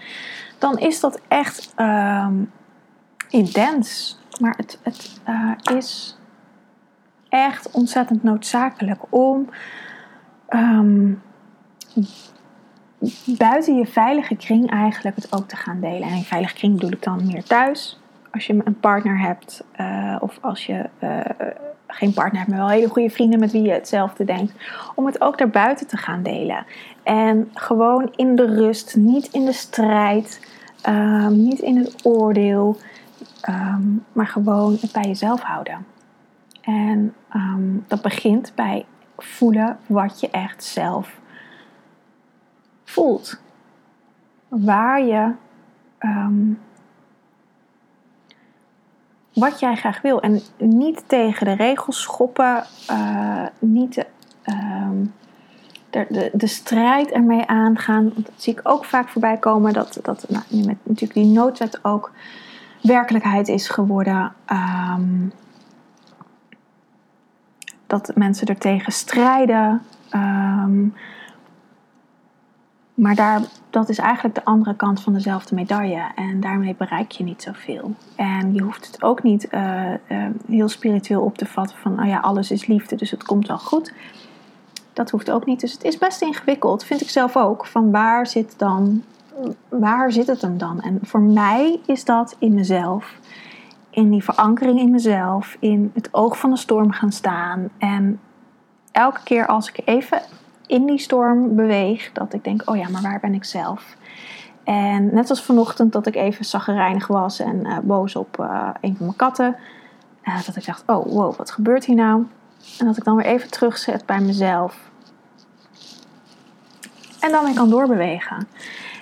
Dan 0.59 0.79
is 0.79 1.01
dat 1.01 1.21
echt 1.29 1.75
um, 1.77 2.53
intens. 3.29 4.19
Maar 4.41 4.55
het, 4.57 4.79
het 4.83 5.21
uh, 5.29 5.77
is 5.77 6.19
echt 7.29 7.71
ontzettend 7.71 8.23
noodzakelijk 8.23 9.01
om 9.09 9.49
um, 10.49 11.23
buiten 13.25 13.77
je 13.77 13.87
veilige 13.87 14.37
kring 14.37 14.71
eigenlijk 14.71 15.17
het 15.17 15.33
ook 15.33 15.49
te 15.49 15.57
gaan 15.57 15.81
delen. 15.81 16.09
En 16.09 16.15
in 16.15 16.23
veilige 16.23 16.55
kring 16.55 16.75
bedoel 16.75 16.93
ik 16.93 17.03
dan 17.03 17.27
meer 17.27 17.45
thuis. 17.45 18.01
Als 18.31 18.47
je 18.47 18.61
een 18.65 18.81
partner 18.81 19.21
hebt 19.21 19.65
uh, 19.81 20.17
of 20.21 20.39
als 20.41 20.67
je 20.67 20.89
uh, 21.01 21.21
geen 21.87 22.13
partner 22.13 22.45
maar 22.49 22.59
wel 22.59 22.69
hele 22.69 22.89
goede 22.89 23.11
vrienden 23.11 23.39
met 23.41 23.53
wie 23.53 23.63
je 23.63 23.73
hetzelfde 23.73 24.25
denkt. 24.25 24.53
Om 24.95 25.07
het 25.07 25.21
ook 25.21 25.39
daarbuiten 25.39 25.87
te 25.87 25.97
gaan 25.97 26.23
delen. 26.23 26.67
En 27.03 27.51
gewoon 27.55 28.13
in 28.17 28.37
de 28.37 28.47
rust, 28.47 28.97
niet 28.97 29.29
in 29.33 29.45
de 29.45 29.53
strijd, 29.53 30.41
uh, 30.89 31.29
niet 31.29 31.59
in 31.59 31.77
het 31.77 32.07
oordeel. 32.07 32.77
ehm, 33.41 33.83
maar 34.13 34.27
gewoon 34.27 34.77
het 34.81 34.93
bij 34.93 35.03
jezelf 35.03 35.41
houden. 35.41 35.87
En 36.61 37.15
ehm, 37.29 37.79
dat 37.87 38.03
begint 38.03 38.53
bij 38.55 38.87
voelen 39.17 39.79
wat 39.87 40.21
je 40.21 40.31
echt 40.31 40.65
zelf 40.65 41.21
voelt. 42.85 43.41
Waar 44.49 45.03
je. 45.03 45.33
Ehm, 45.99 46.53
wat 49.37 49.61
jij 49.61 49.77
graag 49.77 50.01
wil. 50.03 50.21
En 50.21 50.41
niet 50.59 51.05
tegen 51.07 51.47
de 51.47 51.55
regels 51.55 52.03
schoppen. 52.03 52.65
Uh, 52.91 53.47
niet 53.59 53.95
de, 53.95 54.07
de, 55.91 56.07
de, 56.09 56.31
de, 56.33 56.47
strijd 56.47 57.11
ermee 57.11 57.47
aangaan. 57.47 58.03
Want 58.03 58.27
dat 58.27 58.35
zie 58.37 58.53
ik 58.53 58.61
ook 58.63 58.85
vaak 58.85 59.09
voorbij 59.09 59.37
komen. 59.37 59.73
Dat, 59.73 59.99
dat 60.03 60.27
nou, 60.29 60.45
met 60.51 60.77
natuurlijk 60.83 61.15
die 61.15 61.27
noodwet 61.27 61.85
ook 61.85 62.13
werkelijkheid 62.83 63.49
is 63.49 63.69
geworden. 63.69 64.33
Um, 64.53 65.33
dat 67.87 68.13
mensen 68.15 68.47
er 68.47 68.59
tegen 68.59 68.93
strijden. 68.93 69.83
Um, 70.15 70.95
maar 72.97 73.15
daar, 73.15 73.41
dat 73.71 73.89
is 73.89 73.99
eigenlijk 73.99 74.35
de 74.35 74.45
andere 74.45 74.75
kant 74.75 75.03
van 75.03 75.13
dezelfde 75.13 75.55
medaille. 75.55 76.03
En 76.15 76.41
daarmee 76.41 76.75
bereik 76.75 77.11
je 77.11 77.25
niet 77.25 77.43
zoveel. 77.43 77.95
En 78.15 78.55
je 78.55 78.63
hoeft 78.63 78.87
het 78.87 79.03
ook 79.03 79.23
niet 79.23 79.49
uh, 79.51 79.91
uh, 79.91 80.27
heel 80.49 80.69
spiritueel 80.69 81.23
op 81.23 81.39
te 81.39 81.47
vatten 81.47 81.77
van, 81.77 82.01
oh 82.01 82.07
ja, 82.07 82.19
alles 82.19 82.51
is 82.51 82.67
liefde, 82.67 82.97
dus 82.97 83.11
het 83.11 83.25
komt 83.25 83.47
wel 83.47 83.59
goed. 83.59 83.93
Dat 84.93 85.11
hoeft 85.11 85.31
ook 85.31 85.47
niet. 85.47 85.61
Dus 85.61 85.73
het 85.73 85.85
is 85.85 85.99
best 85.99 86.23
ingewikkeld, 86.23 86.85
vind 86.85 87.01
ik 87.01 87.11
zelf 87.11 87.37
ook. 87.37 87.67
Van 87.67 87.91
waar 87.91 88.27
zit 88.27 88.59
dan, 88.59 89.03
waar 89.69 90.13
zit 90.13 90.27
het 90.27 90.43
hem 90.43 90.59
dan? 90.59 90.81
En 90.81 90.99
voor 91.03 91.21
mij 91.21 91.81
is 91.87 92.05
dat 92.05 92.37
in 92.39 92.55
mezelf. 92.55 93.19
In 93.91 94.11
die 94.11 94.25
verankering 94.25 94.81
in 94.81 94.91
mezelf. 94.91 95.57
In 95.61 95.91
het 95.95 96.09
oog 96.11 96.39
van 96.39 96.51
de 96.51 96.57
storm 96.57 96.91
gaan 96.93 97.13
staan. 97.13 97.69
En 97.79 98.21
elke 98.93 99.21
keer 99.23 99.47
als 99.47 99.69
ik 99.69 99.81
even 99.85 100.21
in 100.67 100.87
die 100.87 100.99
storm 100.99 101.55
beweeg, 101.55 102.13
dat 102.13 102.33
ik 102.33 102.45
denk, 102.45 102.63
oh 102.65 102.77
ja, 102.77 102.89
maar 102.89 103.03
waar 103.03 103.21
ben 103.21 103.35
ik 103.35 103.45
zelf? 103.45 103.97
En 104.65 105.15
net 105.15 105.31
als 105.31 105.43
vanochtend 105.43 105.93
dat 105.93 106.07
ik 106.07 106.15
even 106.15 106.45
zaggerijnig 106.45 107.07
was 107.07 107.41
en 107.41 107.67
uh, 107.67 107.79
boos 107.79 108.17
op 108.17 108.37
uh, 108.41 108.71
een 108.81 108.97
van 108.97 109.07
mijn 109.07 109.17
katten. 109.17 109.57
Uh, 110.25 110.45
dat 110.47 110.57
ik 110.57 110.67
dacht, 110.67 110.83
oh 110.87 111.07
wow, 111.07 111.37
wat 111.37 111.51
gebeurt 111.51 111.85
hier 111.85 111.97
nou? 111.97 112.27
En 112.79 112.87
dat 112.87 112.97
ik 112.97 113.05
dan 113.05 113.17
weer 113.17 113.27
even 113.27 113.51
terugzet 113.51 114.07
bij 114.07 114.21
mezelf. 114.21 114.91
En 117.21 117.31
dan 117.31 117.45
weer 117.45 117.55
kan 117.55 117.71
doorbewegen. 117.71 118.49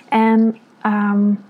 En 0.09 0.57
um, 0.85 1.43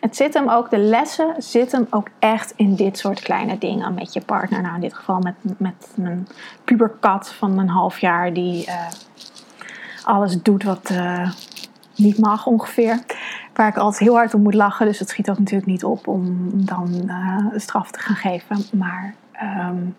het 0.00 0.16
zit 0.16 0.34
hem 0.34 0.48
ook, 0.48 0.70
de 0.70 0.78
lessen 0.78 1.34
zitten 1.38 1.78
hem 1.78 1.86
ook 1.90 2.08
echt 2.18 2.52
in 2.56 2.74
dit 2.74 2.98
soort 2.98 3.20
kleine 3.20 3.58
dingen 3.58 3.94
met 3.94 4.12
je 4.12 4.20
partner. 4.20 4.62
Nou, 4.62 4.74
in 4.74 4.80
dit 4.80 4.94
geval 4.94 5.18
met, 5.18 5.34
met 5.58 5.92
mijn 5.94 6.28
puberkat 6.64 7.32
van 7.32 7.58
een 7.58 7.68
half 7.68 7.98
jaar 7.98 8.32
die 8.32 8.66
uh, 8.66 8.74
alles 10.04 10.42
doet 10.42 10.62
wat 10.62 10.90
uh, 10.92 11.30
niet 11.96 12.18
mag 12.18 12.46
ongeveer. 12.46 12.98
Waar 13.54 13.68
ik 13.68 13.76
altijd 13.76 14.02
heel 14.02 14.14
hard 14.14 14.34
om 14.34 14.42
moet 14.42 14.54
lachen. 14.54 14.86
Dus 14.86 14.98
het 14.98 15.08
schiet 15.08 15.30
ook 15.30 15.38
natuurlijk 15.38 15.70
niet 15.70 15.84
op 15.84 16.06
om 16.06 16.50
dan 16.52 17.02
uh, 17.06 17.46
straf 17.56 17.90
te 17.90 17.98
gaan 17.98 18.16
geven. 18.16 18.56
Maar 18.78 19.14
um, 19.42 19.96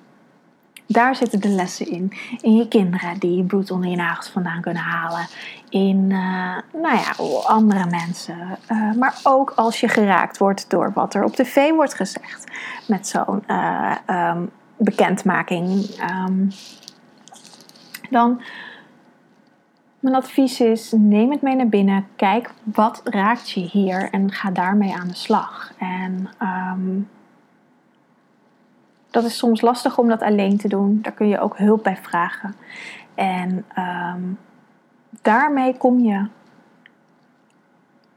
daar 0.92 1.16
zitten 1.16 1.42
de 1.42 1.50
lessen 1.50 1.88
in. 1.88 2.12
In 2.42 2.56
je 2.56 2.68
kinderen 2.68 3.20
die 3.20 3.44
bloed 3.44 3.72
onder 3.72 3.90
je 3.90 3.96
nagels 3.96 4.30
vandaan 4.30 4.62
kunnen 4.62 4.82
halen. 4.82 5.28
In 5.70 5.98
uh, 6.10 6.58
nou 6.82 6.96
ja, 6.96 7.14
andere 7.48 7.86
mensen. 7.90 8.58
Uh, 8.72 8.94
maar 8.94 9.20
ook 9.24 9.54
als 9.56 9.80
je 9.80 9.88
geraakt 9.88 10.38
wordt 10.38 10.70
door 10.70 10.92
wat 10.94 11.14
er 11.14 11.24
op 11.24 11.36
tv 11.36 11.72
wordt 11.72 11.94
gezegd. 11.94 12.52
Met 12.88 13.08
zo'n 13.08 13.44
uh, 13.48 13.96
um, 14.08 14.50
bekendmaking. 14.78 15.86
Um, 16.28 16.50
dan. 18.10 18.42
Mijn 20.00 20.16
advies 20.16 20.60
is: 20.60 20.94
neem 20.98 21.32
het 21.32 21.42
mee 21.42 21.56
naar 21.56 21.70
binnen. 21.70 22.08
Kijk 22.16 22.52
wat 22.64 23.02
raakt 23.04 23.50
je 23.50 23.60
hier 23.60 24.10
en 24.12 24.32
ga 24.32 24.52
daarmee 24.52 24.94
aan 24.96 25.08
de 25.08 25.16
slag. 25.16 25.74
En. 25.78 26.30
Um, 26.42 27.08
dat 29.12 29.24
is 29.24 29.38
soms 29.38 29.62
lastig 29.62 29.98
om 29.98 30.08
dat 30.08 30.22
alleen 30.22 30.58
te 30.58 30.68
doen. 30.68 31.00
Daar 31.02 31.12
kun 31.12 31.28
je 31.28 31.40
ook 31.40 31.58
hulp 31.58 31.84
bij 31.84 31.98
vragen. 31.98 32.56
En 33.16 33.66
um, 33.78 34.38
daarmee 35.22 35.78
kom 35.78 36.00
je 36.00 36.28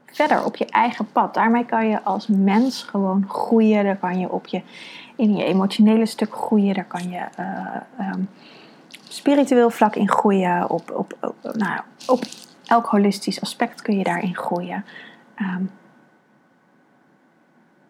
verder 0.05 0.45
op 0.45 0.55
je 0.55 0.65
eigen 0.65 1.11
pad. 1.11 1.33
Daarmee 1.33 1.65
kan 1.65 1.87
je 1.87 2.03
als 2.03 2.27
mens 2.27 2.83
gewoon 2.83 3.25
groeien. 3.27 3.83
Daar 3.83 3.97
kan 3.97 4.19
je 4.19 4.31
op 4.31 4.47
je, 4.47 4.61
in 5.15 5.35
je 5.35 5.43
emotionele 5.43 6.05
stuk 6.05 6.33
groeien. 6.33 6.73
Daar 6.73 6.85
kan 6.85 7.09
je 7.09 7.25
uh, 7.39 8.11
um, 8.13 8.29
spiritueel 9.07 9.69
vlak 9.69 9.95
in 9.95 10.09
groeien. 10.09 10.69
Op, 10.69 10.91
op, 10.91 11.35
nou, 11.53 11.79
op 12.07 12.19
elk 12.65 12.85
holistisch 12.85 13.41
aspect 13.41 13.81
kun 13.81 13.97
je 13.97 14.03
daarin 14.03 14.35
groeien. 14.35 14.85
Um, 15.41 15.71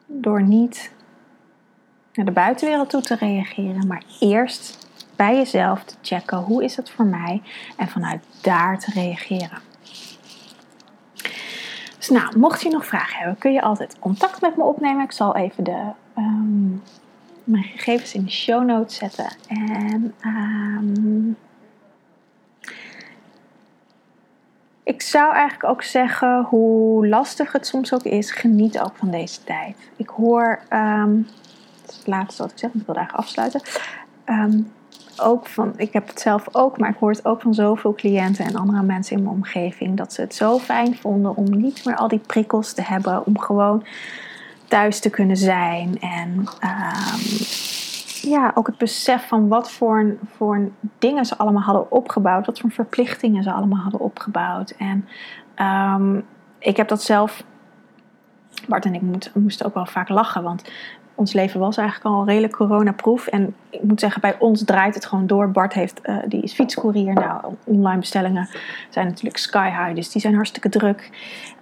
door 0.05 0.41
niet 0.43 0.93
naar 2.15 2.25
de 2.25 2.31
buitenwereld 2.31 2.89
toe 2.89 3.01
te 3.01 3.15
reageren, 3.15 3.87
maar 3.87 4.03
eerst 4.19 4.87
bij 5.15 5.35
jezelf 5.35 5.83
te 5.83 5.95
checken 6.01 6.37
hoe 6.37 6.63
is 6.63 6.75
het 6.75 6.89
voor 6.89 7.05
mij 7.05 7.41
en 7.77 7.87
vanuit 7.87 8.23
daar 8.41 8.79
te 8.79 8.91
reageren. 8.91 9.59
Dus 11.97 12.09
nou, 12.09 12.37
mocht 12.37 12.61
je 12.61 12.69
nog 12.69 12.85
vragen 12.85 13.17
hebben, 13.17 13.37
kun 13.37 13.53
je 13.53 13.61
altijd 13.61 13.99
contact 13.99 14.41
met 14.41 14.57
me 14.57 14.63
opnemen. 14.63 15.03
Ik 15.03 15.11
zal 15.11 15.35
even 15.35 15.63
de, 15.63 15.81
um, 16.17 16.83
mijn 17.43 17.63
gegevens 17.63 18.13
in 18.13 18.23
de 18.23 18.31
show 18.31 18.65
notes 18.65 18.95
zetten. 18.95 19.27
En 19.47 20.13
um, 20.25 21.37
ik 24.83 25.01
zou 25.01 25.33
eigenlijk 25.33 25.63
ook 25.63 25.83
zeggen, 25.83 26.43
hoe 26.43 27.07
lastig 27.07 27.51
het 27.51 27.67
soms 27.67 27.93
ook 27.93 28.03
is, 28.03 28.31
geniet 28.31 28.79
ook 28.79 28.95
van 28.95 29.11
deze 29.11 29.43
tijd. 29.43 29.75
Ik 29.95 30.09
hoor 30.09 30.59
um, 30.69 31.27
het 31.97 32.07
laatste 32.07 32.41
wat 32.41 32.51
ik 32.51 32.57
zeg, 32.57 32.69
want 32.69 32.81
ik 32.81 32.87
wil 32.87 32.95
eigenlijk 32.95 33.27
afsluiten. 33.27 33.61
Um, 34.25 34.71
ook 35.17 35.47
van, 35.47 35.73
ik 35.77 35.93
heb 35.93 36.07
het 36.07 36.19
zelf 36.19 36.47
ook, 36.51 36.77
maar 36.77 36.89
ik 36.89 36.95
hoor 36.99 37.11
het 37.11 37.25
ook 37.25 37.41
van 37.41 37.53
zoveel 37.53 37.93
cliënten 37.93 38.45
en 38.45 38.55
andere 38.55 38.83
mensen 38.83 39.17
in 39.17 39.23
mijn 39.23 39.35
omgeving. 39.35 39.97
Dat 39.97 40.13
ze 40.13 40.21
het 40.21 40.35
zo 40.35 40.59
fijn 40.59 40.95
vonden 40.95 41.35
om 41.35 41.57
niet 41.57 41.85
meer 41.85 41.95
al 41.95 42.07
die 42.07 42.19
prikkels 42.19 42.73
te 42.73 42.81
hebben. 42.81 43.25
Om 43.25 43.39
gewoon 43.39 43.85
thuis 44.67 44.99
te 44.99 45.09
kunnen 45.09 45.37
zijn. 45.37 45.99
En 45.99 46.29
um, 46.39 47.21
ja, 48.21 48.51
ook 48.53 48.67
het 48.67 48.77
besef 48.77 49.27
van 49.27 49.47
wat 49.47 49.71
voor, 49.71 50.17
voor 50.35 50.69
dingen 50.99 51.25
ze 51.25 51.37
allemaal 51.37 51.63
hadden 51.63 51.91
opgebouwd. 51.91 52.45
Wat 52.45 52.59
voor 52.59 52.71
verplichtingen 52.71 53.43
ze 53.43 53.51
allemaal 53.51 53.81
hadden 53.81 53.99
opgebouwd. 53.99 54.73
En 54.77 55.07
um, 55.65 56.25
ik 56.59 56.77
heb 56.77 56.87
dat 56.87 57.03
zelf 57.03 57.43
Bart 58.67 58.85
en 58.85 58.93
ik 58.93 59.01
moesten 59.33 59.65
ook 59.65 59.73
wel 59.73 59.85
vaak 59.85 60.09
lachen. 60.09 60.43
Want 60.43 60.69
ons 61.15 61.33
leven 61.33 61.59
was 61.59 61.77
eigenlijk 61.77 62.15
al 62.15 62.25
redelijk 62.25 62.53
coronaproof. 62.53 63.27
En 63.27 63.55
ik 63.69 63.83
moet 63.83 63.99
zeggen, 63.99 64.21
bij 64.21 64.35
ons 64.39 64.63
draait 64.63 64.95
het 64.95 65.05
gewoon 65.05 65.27
door. 65.27 65.51
Bart 65.51 65.73
heeft, 65.73 65.99
uh, 66.03 66.17
die 66.27 66.41
is 66.41 66.53
fietscourier. 66.53 67.13
Nou, 67.13 67.55
online 67.63 67.99
bestellingen 67.99 68.49
zijn 68.89 69.07
natuurlijk 69.07 69.37
sky 69.37 69.69
high, 69.69 69.95
dus 69.95 70.11
die 70.11 70.21
zijn 70.21 70.35
hartstikke 70.35 70.69
druk. 70.69 71.09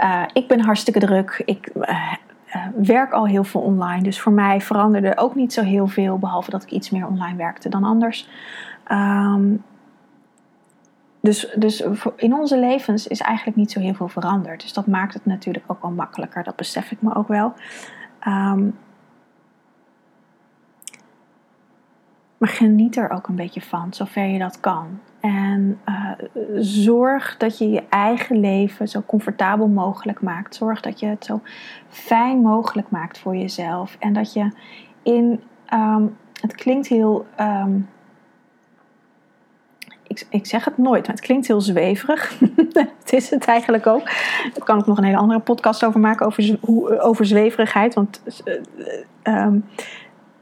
Uh, 0.01 0.23
ik 0.33 0.47
ben 0.47 0.59
hartstikke 0.59 0.99
druk. 0.99 1.41
Ik 1.45 1.69
uh, 1.75 1.97
werk 2.75 3.11
al 3.11 3.27
heel 3.27 3.43
veel 3.43 3.61
online. 3.61 4.03
Dus 4.03 4.21
voor 4.21 4.31
mij 4.31 4.61
veranderde 4.61 5.17
ook 5.17 5.35
niet 5.35 5.53
zo 5.53 5.61
heel 5.61 5.87
veel, 5.87 6.17
behalve 6.19 6.51
dat 6.51 6.63
ik 6.63 6.71
iets 6.71 6.89
meer 6.89 7.07
online 7.07 7.37
werkte 7.37 7.69
dan 7.69 7.83
anders. 7.83 8.29
Um, 8.91 9.63
dus, 11.23 11.53
dus 11.55 11.83
in 12.15 12.33
onze 12.33 12.59
levens 12.59 13.07
is 13.07 13.21
eigenlijk 13.21 13.57
niet 13.57 13.71
zo 13.71 13.79
heel 13.79 13.93
veel 13.93 14.07
veranderd. 14.07 14.61
Dus 14.61 14.73
dat 14.73 14.87
maakt 14.87 15.13
het 15.13 15.25
natuurlijk 15.25 15.65
ook 15.67 15.81
wel 15.81 15.91
makkelijker. 15.91 16.43
Dat 16.43 16.55
besef 16.55 16.91
ik 16.91 17.01
me 17.01 17.15
ook 17.15 17.27
wel. 17.27 17.53
Um, 18.27 18.75
Maar 22.43 22.51
geniet 22.51 22.95
er 22.97 23.09
ook 23.09 23.27
een 23.27 23.35
beetje 23.35 23.61
van, 23.61 23.93
zover 23.93 24.25
je 24.25 24.39
dat 24.39 24.59
kan. 24.59 24.99
En 25.19 25.79
uh, 25.85 26.11
zorg 26.59 27.37
dat 27.37 27.57
je 27.57 27.69
je 27.69 27.83
eigen 27.89 28.39
leven 28.39 28.87
zo 28.87 29.01
comfortabel 29.05 29.67
mogelijk 29.67 30.21
maakt. 30.21 30.55
Zorg 30.55 30.81
dat 30.81 30.99
je 30.99 31.05
het 31.05 31.25
zo 31.25 31.41
fijn 31.89 32.41
mogelijk 32.41 32.89
maakt 32.89 33.19
voor 33.19 33.35
jezelf. 33.35 33.95
En 33.99 34.13
dat 34.13 34.33
je 34.33 34.51
in. 35.03 35.43
Um, 35.73 36.17
het 36.41 36.55
klinkt 36.55 36.87
heel. 36.87 37.25
Um, 37.39 37.89
ik, 40.19 40.27
ik, 40.29 40.45
zeg 40.45 40.65
het 40.65 40.77
nooit, 40.77 41.07
maar 41.07 41.15
het 41.15 41.25
klinkt 41.25 41.47
heel 41.47 41.61
zweverig. 41.61 42.39
het 43.03 43.13
is 43.13 43.29
het 43.29 43.45
eigenlijk 43.45 43.87
ook. 43.87 44.03
Daar 44.53 44.63
kan 44.63 44.79
ik 44.79 44.85
nog 44.85 44.97
een 44.97 45.03
hele 45.03 45.17
andere 45.17 45.39
podcast 45.39 45.85
over 45.85 45.99
maken, 45.99 46.25
over, 46.25 46.57
over 47.01 47.25
zweverigheid. 47.25 47.93
Want 47.93 48.21
uh, 49.23 49.47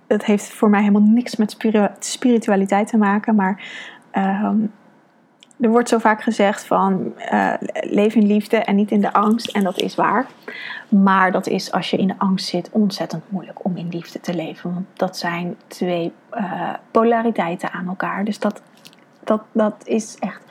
het 0.07 0.25
heeft 0.25 0.53
voor 0.53 0.69
mij 0.69 0.79
helemaal 0.79 1.09
niks 1.09 1.35
met 1.35 1.57
spiritualiteit 1.99 2.87
te 2.87 2.97
maken. 2.97 3.35
Maar 3.35 3.63
um, 4.17 4.71
er 5.59 5.69
wordt 5.69 5.89
zo 5.89 5.97
vaak 5.97 6.23
gezegd 6.23 6.65
van 6.65 7.13
uh, 7.31 7.53
leef 7.71 8.15
in 8.15 8.27
liefde 8.27 8.57
en 8.57 8.75
niet 8.75 8.91
in 8.91 9.01
de 9.01 9.13
angst. 9.13 9.47
En 9.47 9.63
dat 9.63 9.79
is 9.79 9.95
waar. 9.95 10.27
Maar 10.89 11.31
dat 11.31 11.47
is 11.47 11.71
als 11.71 11.89
je 11.89 11.97
in 11.97 12.07
de 12.07 12.15
angst 12.17 12.47
zit 12.47 12.69
ontzettend 12.71 13.23
moeilijk 13.31 13.65
om 13.65 13.77
in 13.77 13.89
liefde 13.89 14.19
te 14.19 14.33
leven. 14.33 14.73
Want 14.73 14.85
dat 14.93 15.17
zijn 15.17 15.55
twee 15.67 16.11
polariteiten 16.91 17.71
aan 17.71 17.87
elkaar. 17.87 18.25
Dus 18.25 18.39
dat, 18.39 18.61
dat, 19.23 19.41
dat 19.51 19.75
is 19.83 20.17
echt 20.19 20.41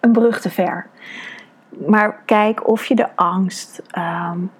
een 0.00 0.12
brug 0.12 0.40
te 0.40 0.50
ver. 0.50 0.86
Maar 1.86 2.22
kijk 2.24 2.68
of 2.68 2.86
je 2.86 2.94
de 2.94 3.16
angst 3.16 3.82
um, 3.98 4.50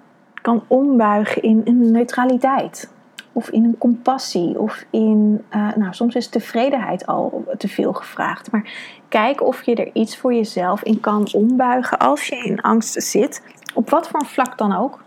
kan 0.41 0.63
ombuigen 0.67 1.41
in 1.41 1.61
een 1.65 1.91
neutraliteit 1.91 2.93
of 3.31 3.49
in 3.49 3.63
een 3.63 3.77
compassie 3.77 4.59
of 4.59 4.85
in, 4.89 5.45
uh, 5.55 5.73
nou 5.75 5.93
soms 5.93 6.15
is 6.15 6.27
tevredenheid 6.27 7.05
al 7.05 7.45
te 7.57 7.67
veel 7.67 7.93
gevraagd. 7.93 8.51
Maar 8.51 8.71
kijk 9.09 9.41
of 9.43 9.63
je 9.63 9.75
er 9.75 9.89
iets 9.93 10.17
voor 10.17 10.33
jezelf 10.33 10.83
in 10.83 10.99
kan 10.99 11.27
ombuigen 11.33 11.97
als 11.97 12.27
je 12.27 12.35
in 12.35 12.61
angst 12.61 13.03
zit, 13.03 13.41
op 13.73 13.89
wat 13.89 14.07
voor 14.07 14.25
vlak 14.25 14.57
dan 14.57 14.75
ook. 14.75 15.03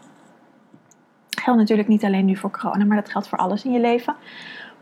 Dat 1.28 1.42
geldt 1.42 1.60
natuurlijk 1.60 1.88
niet 1.88 2.04
alleen 2.04 2.24
nu 2.24 2.36
voor 2.36 2.50
corona, 2.50 2.84
maar 2.84 2.96
dat 2.96 3.10
geldt 3.10 3.28
voor 3.28 3.38
alles 3.38 3.64
in 3.64 3.72
je 3.72 3.80
leven. 3.80 4.14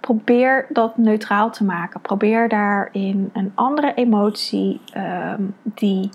Probeer 0.06 0.66
dat 0.68 0.96
neutraal 0.96 1.50
te 1.50 1.64
maken. 1.64 2.00
Probeer 2.00 2.48
daarin 2.48 3.30
een 3.32 3.52
andere 3.54 3.94
emotie 3.94 4.80
um, 4.96 5.54
die 5.62 6.10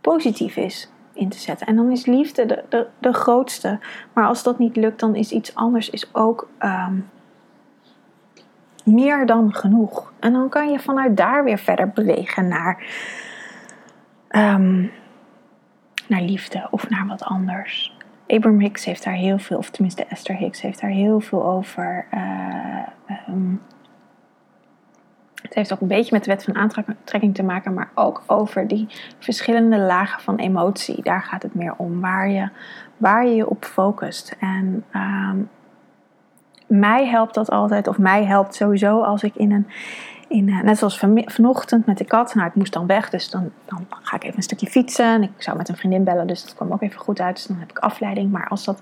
positief 0.00 0.56
is 0.56 0.90
in 1.12 1.28
te 1.28 1.38
zetten. 1.38 1.66
En 1.66 1.76
dan 1.76 1.90
is 1.90 2.06
liefde 2.06 2.46
de, 2.46 2.64
de, 2.68 2.86
de 2.98 3.12
grootste. 3.12 3.78
Maar 4.12 4.26
als 4.26 4.42
dat 4.42 4.58
niet 4.58 4.76
lukt, 4.76 5.00
dan 5.00 5.14
is 5.14 5.30
iets 5.30 5.54
anders 5.54 5.90
is 5.90 6.14
ook 6.14 6.48
ehm, 6.58 6.94
meer 8.84 9.26
dan 9.26 9.54
genoeg. 9.54 10.12
En 10.18 10.32
dan 10.32 10.48
kan 10.48 10.70
je 10.70 10.78
vanuit 10.78 11.16
daar 11.16 11.44
weer 11.44 11.58
verder 11.58 11.88
bewegen 11.88 12.48
naar, 12.48 12.86
um, 14.30 14.92
naar 16.08 16.22
liefde 16.22 16.68
of 16.70 16.88
naar 16.88 17.06
wat 17.06 17.22
anders. 17.22 17.95
Abraham 18.26 18.60
Hicks 18.60 18.84
heeft 18.84 19.04
daar 19.04 19.14
heel 19.14 19.38
veel, 19.38 19.58
of 19.58 19.70
tenminste 19.70 20.04
Esther 20.04 20.36
Hicks 20.36 20.60
heeft 20.60 20.80
daar 20.80 20.90
heel 20.90 21.20
veel 21.20 21.44
over. 21.44 22.06
Uh, 22.14 23.28
um, 23.28 23.60
het 25.42 25.54
heeft 25.54 25.72
ook 25.72 25.80
een 25.80 25.88
beetje 25.88 26.12
met 26.12 26.24
de 26.24 26.30
wet 26.30 26.44
van 26.44 26.56
aantrekking 26.56 27.34
te 27.34 27.42
maken, 27.42 27.74
maar 27.74 27.90
ook 27.94 28.22
over 28.26 28.68
die 28.68 28.86
verschillende 29.18 29.78
lagen 29.78 30.22
van 30.22 30.36
emotie. 30.36 31.02
Daar 31.02 31.22
gaat 31.22 31.42
het 31.42 31.54
meer 31.54 31.74
om, 31.76 32.00
waar 32.00 32.30
je 32.30 32.48
waar 32.96 33.26
je, 33.26 33.34
je 33.34 33.48
op 33.48 33.64
focust. 33.64 34.36
En 34.40 34.84
um, 34.94 35.48
mij 36.66 37.06
helpt 37.06 37.34
dat 37.34 37.50
altijd, 37.50 37.88
of 37.88 37.98
mij 37.98 38.24
helpt 38.24 38.54
sowieso 38.54 39.00
als 39.00 39.22
ik 39.22 39.34
in 39.34 39.52
een, 39.52 39.66
in, 40.28 40.48
uh, 40.48 40.62
net 40.62 40.78
zoals 40.78 40.98
van, 40.98 41.22
vanochtend 41.26 41.86
met 41.86 41.98
de 41.98 42.04
kat. 42.04 42.34
Nou, 42.34 42.48
ik 42.48 42.54
moest 42.54 42.72
dan 42.72 42.86
weg, 42.86 43.10
dus 43.10 43.30
dan, 43.30 43.50
dan 43.64 43.86
ga 43.88 44.16
ik 44.16 44.24
even 44.24 44.36
een 44.36 44.42
stukje 44.42 44.66
fietsen. 44.66 45.22
ik 45.22 45.30
zou 45.38 45.56
met 45.56 45.68
een 45.68 45.76
vriendin 45.76 46.04
bellen, 46.04 46.26
dus 46.26 46.42
dat 46.42 46.54
kwam 46.54 46.72
ook 46.72 46.82
even 46.82 47.00
goed 47.00 47.20
uit. 47.20 47.36
Dus 47.36 47.46
dan 47.46 47.56
heb 47.58 47.70
ik 47.70 47.78
afleiding. 47.78 48.32
Maar 48.32 48.48
als 48.48 48.64
dat 48.64 48.80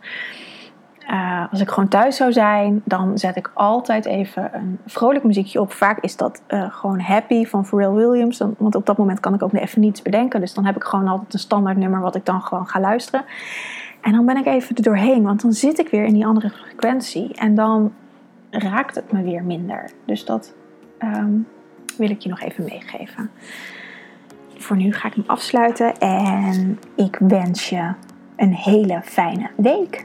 uh, 1.11 1.45
als 1.51 1.61
ik 1.61 1.69
gewoon 1.69 1.89
thuis 1.89 2.17
zou 2.17 2.33
zijn, 2.33 2.83
dan 2.85 3.19
zet 3.19 3.37
ik 3.37 3.51
altijd 3.55 4.05
even 4.05 4.51
een 4.55 4.79
vrolijk 4.87 5.25
muziekje 5.25 5.61
op. 5.61 5.73
Vaak 5.73 5.99
is 6.01 6.17
dat 6.17 6.43
uh, 6.49 6.65
gewoon 6.71 7.01
Happy 7.01 7.45
van 7.45 7.67
Pharrell 7.67 7.91
Williams. 7.91 8.43
Want 8.59 8.75
op 8.75 8.87
dat 8.87 8.97
moment 8.97 9.21
kan 9.21 9.35
ik 9.35 9.43
ook 9.43 9.53
even 9.53 9.81
niets 9.81 10.03
bedenken. 10.03 10.41
Dus 10.41 10.55
dan 10.55 10.65
heb 10.65 10.77
ik 10.77 10.85
gewoon 10.85 11.09
altijd 11.09 11.33
een 11.33 11.39
standaard 11.39 11.77
nummer 11.77 12.01
wat 12.01 12.15
ik 12.15 12.25
dan 12.25 12.43
gewoon 12.43 12.67
ga 12.67 12.81
luisteren. 12.81 13.25
En 14.05 14.13
dan 14.13 14.27
ben 14.27 14.37
ik 14.37 14.47
even 14.47 14.77
er 14.77 14.83
doorheen, 14.83 15.23
want 15.23 15.43
dan 15.43 15.53
zit 15.53 15.79
ik 15.79 15.89
weer 15.89 16.05
in 16.05 16.13
die 16.13 16.27
andere 16.27 16.51
frequentie. 16.51 17.35
En 17.35 17.55
dan 17.55 17.93
raakt 18.51 18.95
het 18.95 19.13
me 19.13 19.23
weer 19.23 19.43
minder. 19.43 19.91
Dus 20.05 20.25
dat 20.25 20.55
um, 21.03 21.47
wil 21.97 22.11
ik 22.11 22.21
je 22.21 22.29
nog 22.29 22.41
even 22.41 22.65
meegeven. 22.65 23.31
Voor 24.57 24.77
nu 24.77 24.93
ga 24.93 25.09
ik 25.09 25.15
hem 25.15 25.25
afsluiten 25.27 25.99
en 25.99 26.79
ik 26.97 27.17
wens 27.19 27.69
je 27.69 27.93
een 28.37 28.55
hele 28.55 29.01
fijne 29.05 29.51
week. 29.57 30.05